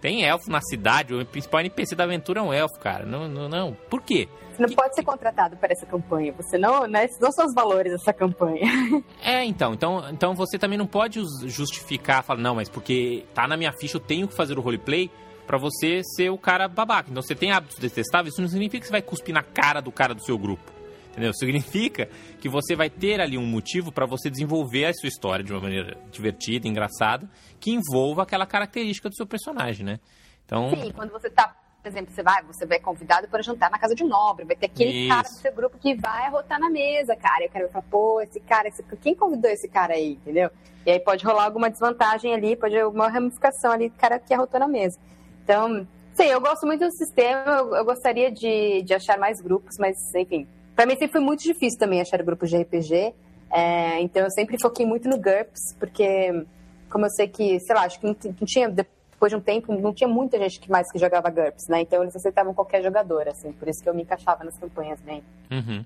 [0.00, 1.14] Tem elfo na cidade.
[1.14, 3.04] O principal NPC da aventura é um elfo, cara.
[3.04, 3.74] Não, não, não.
[3.90, 4.28] Por quê?
[4.50, 6.32] Você não Que- pode ser contratado para essa campanha.
[6.32, 7.04] Você não, né?
[7.04, 8.62] Esses não são os valores dessa campanha.
[9.22, 13.46] É, então, então, então você também não pode us- justificar, falar, não, mas porque tá
[13.46, 15.10] na minha ficha, eu tenho que fazer o roleplay
[15.52, 17.10] pra você ser o cara babaca.
[17.10, 19.92] Então você tem hábitos detestáveis, isso não significa que você vai cuspir na cara do
[19.92, 20.72] cara do seu grupo.
[21.10, 21.30] Entendeu?
[21.34, 22.08] Significa
[22.40, 25.60] que você vai ter ali um motivo pra você desenvolver a sua história de uma
[25.60, 27.28] maneira divertida, engraçada,
[27.60, 30.00] que envolva aquela característica do seu personagem, né?
[30.46, 33.78] Então, Sim, quando você tá, por exemplo, você vai, você vai convidado para jantar na
[33.78, 35.08] casa de um nobre, vai ter aquele Isso.
[35.10, 37.44] cara do seu grupo que vai arrotar na mesa, cara.
[37.44, 40.50] E o cara vai falar, pô, esse cara, esse, quem convidou esse cara aí, entendeu?
[40.86, 44.58] E aí pode rolar alguma desvantagem ali, pode uma ramificação ali do cara que arrotou
[44.58, 44.98] na mesa.
[45.44, 49.76] Então, sei, eu gosto muito do sistema, eu, eu gostaria de, de achar mais grupos,
[49.78, 53.14] mas, enfim, pra mim sempre foi muito difícil também achar grupos de RPG.
[53.50, 56.46] É, então eu sempre foquei muito no GURPS, porque
[56.88, 59.74] como eu sei que, sei lá, acho que não, não tinha, depois de um tempo,
[59.74, 61.82] não tinha muita gente que mais que jogava GURPS, né?
[61.82, 65.22] Então eles aceitavam qualquer jogador, assim, por isso que eu me encaixava nas campanhas bem.
[65.50, 65.84] uhum.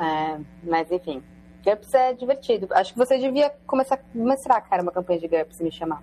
[0.00, 1.22] É, mas enfim,
[1.64, 2.68] GURPS é divertido.
[2.72, 6.02] Acho que você devia começar a mestrar, cara, uma campanha de GURPS e me chamar.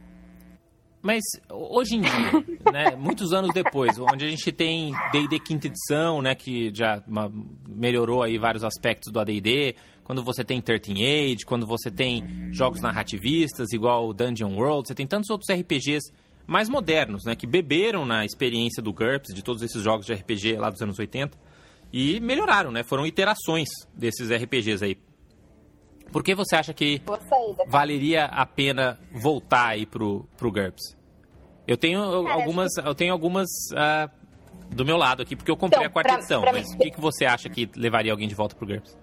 [1.06, 2.12] Mas hoje em dia,
[2.74, 7.32] né, muitos anos depois, onde a gente tem D&D quinta edição, né, que já ma-
[7.68, 12.82] melhorou aí vários aspectos do AD&D, quando você tem 13 Age, quando você tem jogos
[12.82, 16.12] narrativistas igual o Dungeon World, você tem tantos outros RPGs
[16.48, 20.58] mais modernos, né, que beberam na experiência do GURPS, de todos esses jogos de RPG
[20.58, 21.38] lá dos anos 80,
[21.94, 24.98] e melhoraram, né, foram iterações desses RPGs aí.
[26.12, 27.02] Por que você acha que
[27.68, 30.96] valeria a pena voltar aí pro, pro GURPS?
[31.68, 34.10] Eu tenho Cara, algumas, eu tenho algumas ah,
[34.70, 36.76] do meu lado aqui, porque eu comprei Então, a quarta pra- edição, pra mas mim-
[36.76, 38.98] o que, que você acha que levaria alguém de volta pro GURPS?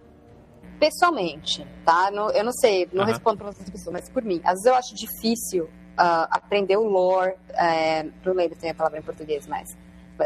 [0.78, 2.10] pessoalmente, tá?
[2.10, 3.12] Não- eu não sei, não Aham.
[3.12, 4.40] respondo para outras pessoas, mas por mim.
[4.42, 8.74] Às vezes eu acho difícil ah, aprender o lore, é, não lembro se tem a
[8.74, 9.76] palavra em português, mas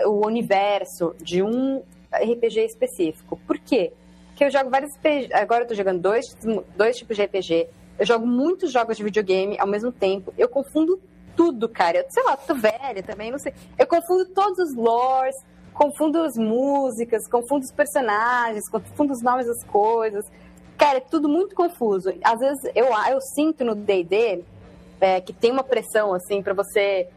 [0.06, 3.36] o universo de um RPG específico.
[3.46, 3.92] Por quê?
[3.92, 4.05] Porque
[4.44, 4.92] eu jogo vários
[5.32, 6.36] agora eu tô jogando dois,
[6.76, 7.68] dois tipos de RPG,
[7.98, 11.00] eu jogo muitos jogos de videogame ao mesmo tempo, eu confundo
[11.36, 11.98] tudo, cara.
[11.98, 13.52] Eu, sei lá, tô velha também, não sei.
[13.78, 15.36] Eu confundo todos os lores,
[15.72, 20.24] confundo as músicas, confundo os personagens, confundo os nomes das coisas.
[20.78, 22.12] Cara, é tudo muito confuso.
[22.24, 24.42] Às vezes eu, eu sinto no D&D
[25.00, 27.08] é, que tem uma pressão, assim, pra você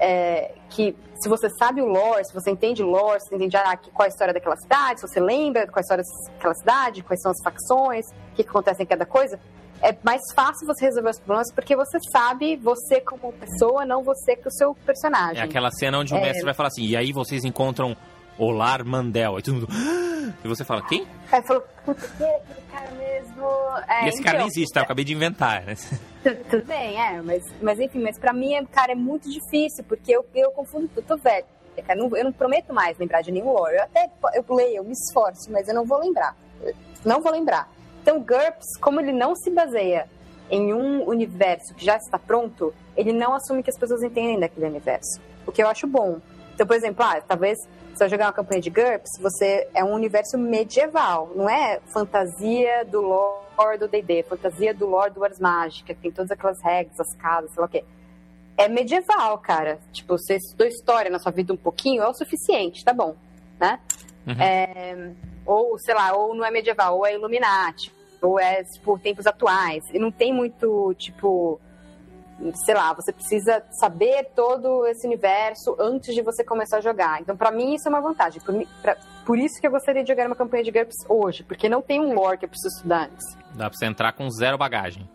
[0.00, 3.56] é, que se você sabe o lore, se você entende o lore, se você entende
[3.56, 6.54] ah, qual é a história daquela cidade, se você lembra qual é a história daquela
[6.54, 9.38] cidade, quais são as facções, o que, que acontece em cada coisa,
[9.82, 14.36] é mais fácil você resolver os problemas porque você sabe você como pessoa, não você
[14.36, 15.40] com o seu personagem.
[15.40, 16.20] É aquela cena onde o é...
[16.20, 17.94] mestre vai falar assim, e aí vocês encontram
[18.38, 19.36] Olar Mandel.
[19.36, 19.68] Aí todo mundo.
[20.44, 21.06] E você fala, quem?
[21.32, 23.48] Aí falou, puta, que é aquele cara mesmo.
[23.88, 24.80] É, e esse cara nem então, existe, tá?
[24.80, 25.74] Eu acabei de inventar, né?
[26.22, 30.12] Tudo, tudo bem, é, mas, mas enfim, mas pra mim, cara, é muito difícil, porque
[30.12, 31.46] eu, eu confundo tudo, tô velho.
[31.86, 33.76] Cara, não, eu não prometo mais lembrar de nenhum lore.
[33.76, 36.36] Eu até eu leio, eu me esforço, mas eu não vou lembrar.
[37.04, 37.70] Não vou lembrar.
[38.02, 40.06] Então, GURPS, como ele não se baseia
[40.50, 44.66] em um universo que já está pronto, ele não assume que as pessoas entendem daquele
[44.66, 45.20] universo.
[45.46, 46.20] O que eu acho bom.
[46.60, 47.58] Então, por exemplo, ah, talvez
[47.94, 52.84] se eu jogar uma campanha de GURPS, você é um universo medieval, não é fantasia
[52.84, 57.00] do lore do D&D, fantasia do lore do Ars Mágica, que tem todas aquelas regras,
[57.00, 57.82] as casas, sei lá o quê.
[58.58, 59.78] É medieval, cara.
[59.90, 63.16] Tipo, você estudou história na sua vida um pouquinho, é o suficiente, tá bom,
[63.58, 63.80] né?
[64.26, 64.34] Uhum.
[64.38, 65.12] É,
[65.46, 67.90] ou, sei lá, ou não é medieval, ou é Illuminati,
[68.20, 69.82] ou é, tipo, tempos atuais.
[69.94, 71.58] E não tem muito, tipo
[72.54, 77.20] sei lá, você precisa saber todo esse universo antes de você começar a jogar.
[77.20, 78.40] Então, para mim, isso é uma vantagem.
[78.40, 81.68] Por, pra, por, isso que eu gostaria de jogar uma campanha de GURPS hoje, porque
[81.68, 83.36] não tem um lore que eu preciso estudar antes.
[83.54, 85.08] Dá pra você entrar com zero bagagem.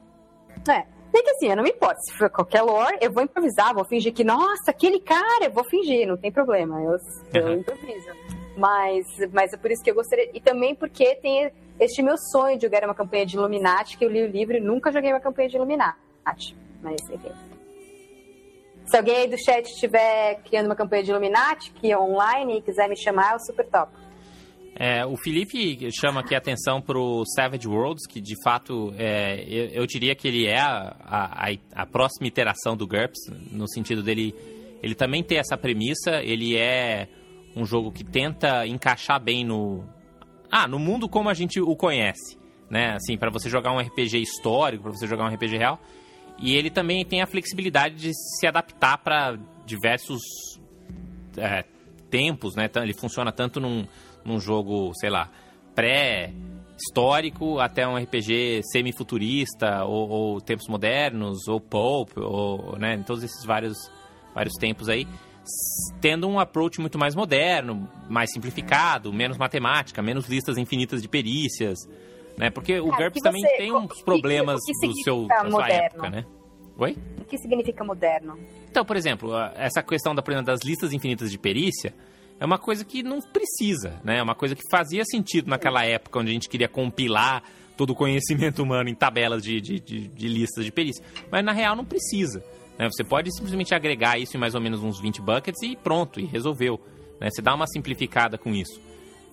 [0.70, 0.86] É.
[1.14, 2.02] Nem que assim, eu não me importo.
[2.02, 5.64] Se for qualquer lore, eu vou improvisar, vou fingir que, nossa, aquele cara, eu vou
[5.64, 6.82] fingir, não tem problema.
[6.82, 6.98] Eu,
[7.34, 7.54] eu uhum.
[7.54, 8.10] improviso.
[8.58, 10.30] Mas, mas é por isso que eu gostaria.
[10.34, 14.10] E também porque tem este meu sonho de jogar uma campanha de Illuminati, que eu
[14.10, 17.32] li o livro e nunca joguei uma campanha de Illuminati mas enfim.
[18.86, 22.62] Se alguém aí do chat estiver criando uma campanha de Illuminati, que é online, e
[22.62, 23.92] quiser me chamar, eu super top.
[24.78, 29.42] É, o Felipe chama aqui a atenção para o Savage Worlds, que de fato é,
[29.48, 34.04] eu, eu, diria que ele é a, a, a, próxima iteração do GURPS, no sentido
[34.04, 34.36] dele
[34.84, 37.08] ele também ter essa premissa, ele é
[37.56, 39.86] um jogo que tenta encaixar bem no
[40.52, 42.38] ah, no mundo como a gente o conhece,
[42.70, 42.96] né?
[42.96, 45.80] Assim, para você jogar um RPG histórico, para você jogar um RPG real,
[46.38, 50.22] e ele também tem a flexibilidade de se adaptar para diversos
[51.38, 51.64] é,
[52.10, 52.70] tempos, né?
[52.76, 53.86] Ele funciona tanto num,
[54.24, 55.30] num jogo, sei lá,
[55.74, 63.02] pré-histórico até um RPG semi-futurista, ou, ou, tempos modernos, ou pulp, ou, né?
[63.06, 63.78] Todos esses vários,
[64.34, 65.08] vários tempos aí.
[66.02, 71.78] Tendo um approach muito mais moderno, mais simplificado, menos matemática, menos listas infinitas de perícias,
[72.38, 72.50] né?
[72.50, 76.10] Porque o GURPS também você, tem uns problemas que, que do seu, da sua época,
[76.10, 76.26] né?
[76.78, 76.98] Oi?
[77.20, 78.38] O que significa moderno?
[78.70, 81.94] Então, por exemplo, essa questão da, das listas infinitas de perícia
[82.40, 84.20] é uma coisa que não precisa, né?
[84.20, 87.44] É uma coisa que fazia sentido naquela época onde a gente queria compilar
[87.78, 91.04] todo o conhecimento humano em tabelas de, de, de, de listas de perícia.
[91.32, 92.44] Mas na real não precisa.
[92.78, 92.90] Né?
[92.92, 96.26] Você pode simplesmente agregar isso em mais ou menos uns 20 buckets e pronto, e
[96.26, 96.80] resolveu.
[97.20, 97.30] Né?
[97.32, 98.82] Você dá uma simplificada com isso.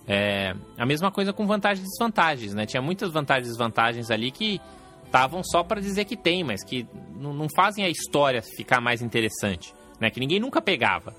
[0.06, 2.66] É, a mesma coisa com vantagens e desvantagens, né?
[2.66, 4.60] Tinha muitas vantagens e desvantagens ali que
[5.04, 9.72] estavam só para dizer que tem, mas que não fazem a história ficar mais interessante,
[10.00, 10.10] né?
[10.10, 11.14] Que ninguém nunca pegava.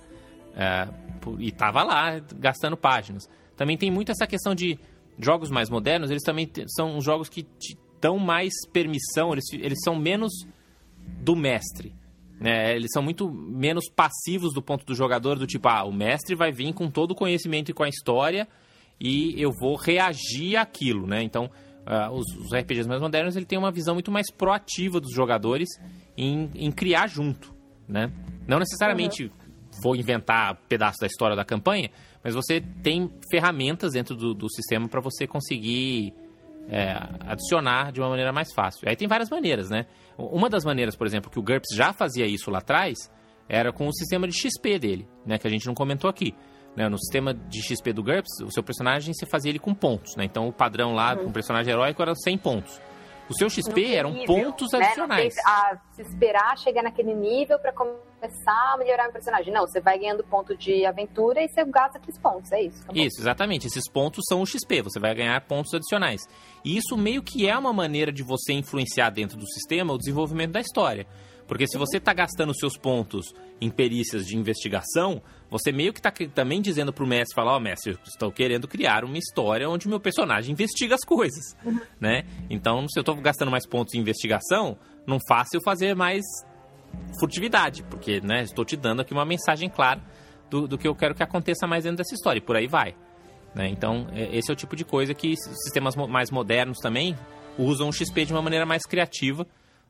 [0.56, 0.88] É,
[1.40, 3.30] e tava lá gastando páginas.
[3.56, 4.78] Também tem muito essa questão de
[5.18, 9.96] jogos mais modernos, eles também são jogos que te dão mais permissão, eles, eles são
[9.96, 10.34] menos
[11.22, 11.94] do mestre.
[12.40, 12.76] Né?
[12.76, 16.52] Eles são muito menos passivos do ponto do jogador, do tipo, ah, o mestre vai
[16.52, 18.48] vir com todo o conhecimento e com a história
[19.00, 21.22] e eu vou reagir àquilo, né?
[21.24, 21.50] Então,
[21.86, 25.70] uh, os, os, RPGs mais modernos, ele tem uma visão muito mais proativa dos jogadores
[26.18, 27.54] em, em criar junto,
[27.88, 28.12] né?
[28.48, 29.32] Não necessariamente uhum.
[29.82, 31.89] vou inventar pedaço da história da campanha,
[32.24, 36.14] mas você tem ferramentas dentro do, do sistema para você conseguir
[36.70, 36.94] é,
[37.28, 38.88] adicionar de uma maneira mais fácil.
[38.88, 39.86] Aí tem várias maneiras, né?
[40.18, 43.12] Uma das maneiras, por exemplo, que o GURPS já fazia isso lá atrás,
[43.50, 45.38] era com o sistema de XP dele, né?
[45.38, 46.34] Que a gente não comentou aqui.
[46.76, 50.16] Né, no sistema de XP do GURPS, o seu personagem você fazia ele com pontos,
[50.16, 50.26] né?
[50.26, 51.26] Então o padrão lá uhum.
[51.26, 52.82] com o personagem heróico era 100 pontos.
[53.30, 54.86] O seu XP eram nível, pontos né?
[54.86, 55.34] adicionais.
[55.46, 59.54] a se esperar chegar naquele nível para começar a melhorar o personagem.
[59.54, 62.84] Não, você vai ganhando ponto de aventura e você gasta aqueles pontos, é isso.
[62.84, 63.02] Acabou.
[63.02, 63.68] Isso, exatamente.
[63.68, 66.22] Esses pontos são o XP, você vai ganhar pontos adicionais.
[66.66, 70.52] E isso meio que é uma maneira de você influenciar dentro do sistema o desenvolvimento
[70.52, 71.08] da história.
[71.54, 73.32] Porque se você está gastando seus pontos
[73.62, 77.58] em perícias de investigação, você meio que está também dizendo para o mestre, falar, ó,
[77.58, 81.80] oh, mestre, estou querendo criar uma história onde meu personagem investiga as coisas, uhum.
[82.01, 82.24] né?
[82.49, 86.24] Então, se eu estou gastando mais pontos em investigação, não faça eu fazer mais
[87.20, 90.01] furtividade, porque, né, estou te dando aqui uma mensagem clara
[90.49, 92.95] do, do que eu quero que aconteça mais dentro dessa história, e por aí vai.
[93.54, 93.70] Né?
[93.70, 97.16] Então, é, esse é o tipo de coisa que sistemas mais modernos também
[97.60, 99.45] usam o XP de uma maneira mais criativa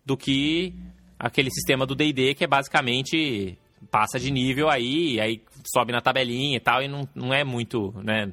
[0.06, 0.76] do que
[1.24, 3.58] aquele sistema do D&D que é basicamente
[3.90, 7.94] passa de nível aí, aí sobe na tabelinha e tal, e não, não é muito,
[8.04, 8.32] né?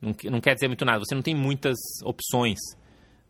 [0.00, 1.00] Não, não quer dizer muito nada.
[1.00, 2.58] Você não tem muitas opções.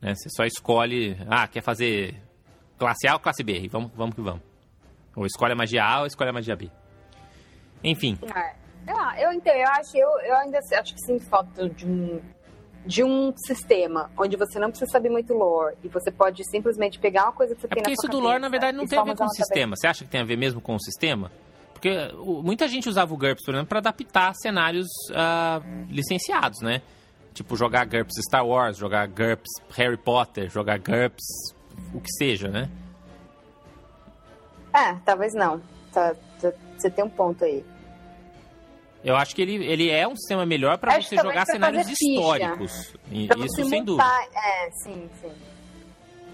[0.00, 0.14] Né?
[0.14, 2.14] Você só escolhe, ah, quer fazer
[2.78, 3.68] classe A ou classe B?
[3.70, 4.42] Vamos, vamos que vamos.
[5.16, 6.70] Ou escolhe a magia A ou escolhe a magia B.
[7.82, 8.18] Enfim.
[8.34, 8.62] É.
[8.88, 12.20] Ah, eu entendo, eu acho, eu, eu ainda acho que sinto falta de um,
[12.84, 17.24] de um sistema onde você não precisa saber muito lore e você pode simplesmente pegar
[17.24, 18.86] uma coisa que você É tem na porque sua isso do lore, na verdade, não
[18.86, 19.76] tem a ver com o sistema.
[19.76, 21.30] Você acha que tem a ver mesmo com o sistema?
[21.72, 21.96] Porque
[22.42, 26.80] muita gente usava o GURPS, por exemplo, para adaptar cenários ah, licenciados, né?
[27.34, 31.24] Tipo, jogar GURPS Star Wars, jogar GURPS Harry Potter, jogar GURPS
[31.94, 32.68] o que seja, né?
[34.74, 35.60] É, talvez não.
[35.92, 37.64] Tá, tá- você tem um ponto aí.
[39.04, 42.94] Eu acho que ele, ele é um sistema melhor para você jogar cenários históricos.
[43.26, 44.38] Pra Isso sem montar, dúvida.
[44.38, 45.32] É, sim, sim.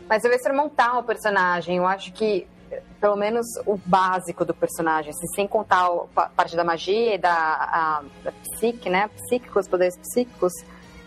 [0.08, 2.46] Mas talvez você montar um personagem, eu acho que
[3.00, 7.18] pelo menos o básico do personagem, assim, sem contar o- a parte da magia e
[7.18, 9.08] da, a, da psique, né?
[9.16, 10.52] Psíquicos, poderes psíquicos,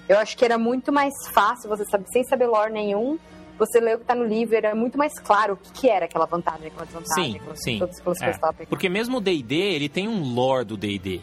[0.09, 3.19] eu acho que era muito mais fácil você saber, sem saber lore nenhum,
[3.59, 6.05] você ler o que tá no livro, era muito mais claro o que, que era
[6.05, 7.83] aquela vantagem, aquela desvantagem, Sim, sim.
[7.83, 8.65] aquelas É.
[8.65, 11.21] Porque mesmo o D&D, ele tem um lore do D&D,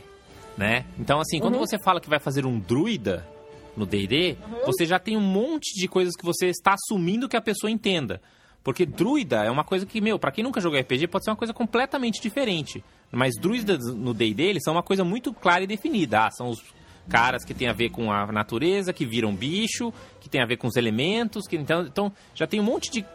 [0.59, 0.84] né?
[0.98, 1.61] Então, assim, quando Uhum.
[1.61, 3.26] você fala que vai fazer um druida
[3.76, 4.66] no D&D, Uhum.
[4.66, 8.20] você já tem um monte de coisas que você está assumindo que a pessoa entenda.
[8.64, 11.36] Porque druida é uma coisa que, meu, pra quem nunca jogou RPG, pode ser uma
[11.36, 12.84] coisa completamente diferente.
[13.11, 16.26] Mas druidas no D&D, eles são uma coisa muito clara e definida.
[16.26, 16.61] Ah, são os
[17.09, 20.56] caras que tem a ver com a natureza, que viram bicho, que tem a ver
[20.59, 23.06] com os elementos, que então, então já tem um monte de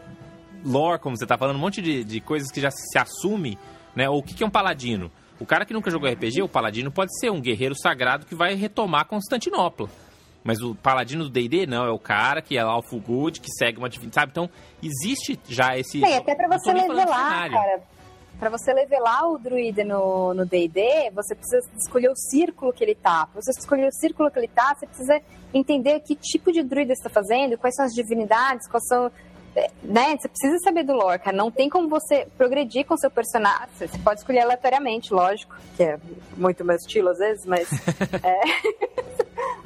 [0.66, 3.58] lore, como você tá falando, um monte de, de coisas que já se assume,
[3.96, 4.10] né?
[4.10, 5.12] Ou o que, que é um paladino?
[5.40, 8.54] O cara que nunca jogou RPG, o paladino pode ser um guerreiro sagrado que vai
[8.54, 9.90] retomar Constantinopla.
[10.44, 13.78] Mas o paladino do D&D não, é o cara que é Alpha Good, que segue
[13.78, 14.32] uma divindade, sabe?
[14.32, 14.50] Então,
[14.82, 16.00] existe já esse...
[16.00, 17.82] Sim, até pra você levelar, cara.
[18.38, 22.96] Pra você levelar o druida no no D&D, você precisa escolher o círculo que ele
[22.96, 23.26] tá.
[23.28, 25.22] Pra você escolher o círculo que ele tá, você precisa
[25.54, 29.10] entender que tipo de druida você tá fazendo, quais são as divindades, quais são...
[29.84, 30.16] Né?
[30.18, 31.36] Você precisa saber do lore, cara.
[31.36, 33.68] Não tem como você progredir com o seu personagem.
[33.78, 35.98] Você pode escolher aleatoriamente, lógico, que é
[36.38, 37.68] muito meu estilo às vezes, mas...
[38.24, 38.40] é...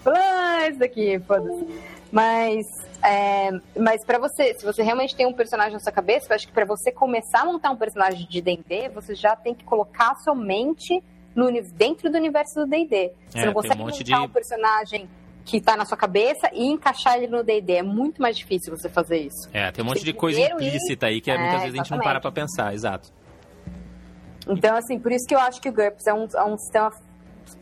[0.06, 1.68] ah, isso daqui, foda-se.
[2.12, 2.66] Mas,
[3.04, 6.48] é, mas para você, se você realmente tem um personagem na sua cabeça, eu acho
[6.48, 10.12] que para você começar a montar um personagem de D&D, você já tem que colocar
[10.12, 11.04] a sua mente
[11.36, 13.12] no, dentro do universo do D&D.
[13.30, 15.10] Você É, não tem um consegue monte montar de- um personagem
[15.48, 17.74] que tá na sua cabeça e encaixar ele no D&D.
[17.78, 19.50] É muito mais difícil você fazer isso.
[19.54, 21.78] É, tem um monte de coisa primeiro ir- implícita aí que É, muitas vezes a
[21.84, 23.10] gente não para pra pensar, exato.
[24.46, 26.92] Então, assim, por isso que eu acho que o GURPS é um, é um sistema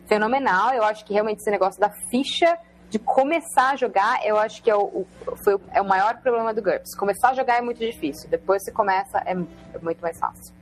[0.08, 0.74] fenomenal.
[0.74, 2.58] Eu acho que realmente esse negócio da ficha
[2.90, 5.08] de começar a jogar, eu acho que é o, o-
[5.44, 6.96] foi o- é o maior problema do GURPS.
[6.98, 8.30] Começar a jogar é muito difícil.
[8.30, 10.54] Depois você começa, é, é muito mais fácil.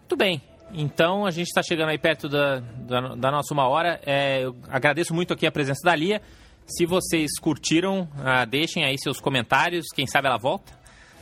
[0.00, 0.40] Muito bem.
[0.72, 4.00] Então, a gente está chegando aí perto da, da, da nossa uma hora.
[4.04, 6.20] É, eu agradeço muito aqui a presença da Lia.
[6.66, 9.86] Se vocês curtiram, ah, deixem aí seus comentários.
[9.94, 10.72] Quem sabe ela volta.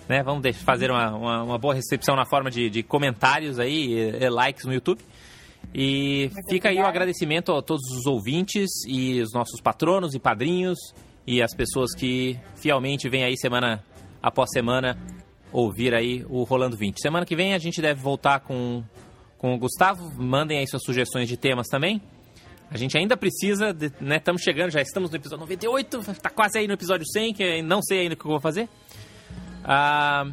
[0.09, 0.23] Né?
[0.23, 4.29] Vamos fazer uma, uma, uma boa recepção na forma de, de comentários aí, e, e
[4.29, 5.01] likes no YouTube.
[5.75, 10.79] E fica aí o agradecimento a todos os ouvintes e os nossos patronos e padrinhos
[11.27, 13.85] e as pessoas que fielmente vêm aí semana
[14.23, 14.97] após semana
[15.53, 17.01] ouvir aí o Rolando 20.
[17.01, 18.83] Semana que vem a gente deve voltar com,
[19.39, 20.11] com o Gustavo.
[20.17, 22.01] Mandem aí suas sugestões de temas também.
[22.71, 24.17] A gente ainda precisa, de- né?
[24.17, 27.63] Estamos chegando, já estamos no episódio 98, tá quase aí no episódio 100, que eu
[27.65, 28.69] não sei ainda o que eu vou fazer.
[29.65, 30.25] Ah,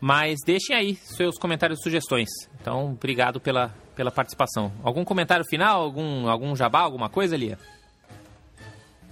[0.00, 2.28] mas deixem aí seus comentários e sugestões.
[2.60, 4.70] Então, obrigado pela, pela participação.
[4.82, 5.80] Algum comentário final?
[5.82, 6.80] Algum, algum jabá?
[6.80, 7.58] Alguma coisa, Lia?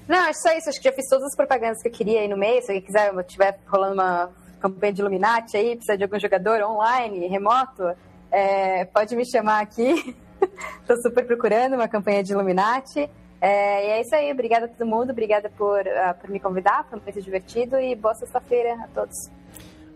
[0.07, 0.69] Não, é só isso.
[0.69, 2.63] Acho que já fiz todas as propagandas que eu queria aí no meio.
[2.63, 4.31] Se alguém quiser, tiver rolando uma
[4.61, 7.83] campanha de Illuminati aí, precisa de algum jogador online, remoto,
[8.31, 10.17] é, pode me chamar aqui.
[10.87, 13.11] Tô super procurando uma campanha de Illuminati.
[13.41, 14.31] É, e é isso aí.
[14.33, 15.11] Obrigada a todo mundo.
[15.11, 16.87] Obrigada por, ah, por me convidar.
[16.89, 17.79] Foi muito divertido.
[17.79, 19.17] E boa sexta-feira a todos.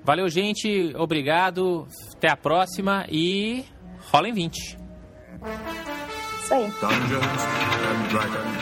[0.04, 0.94] Valeu, gente.
[0.96, 1.86] Obrigado.
[2.16, 3.64] Até a próxima e
[4.10, 4.78] rolem 20.
[6.42, 6.66] Isso aí.
[6.80, 7.42] Dungeons
[7.88, 8.52] and Dragons.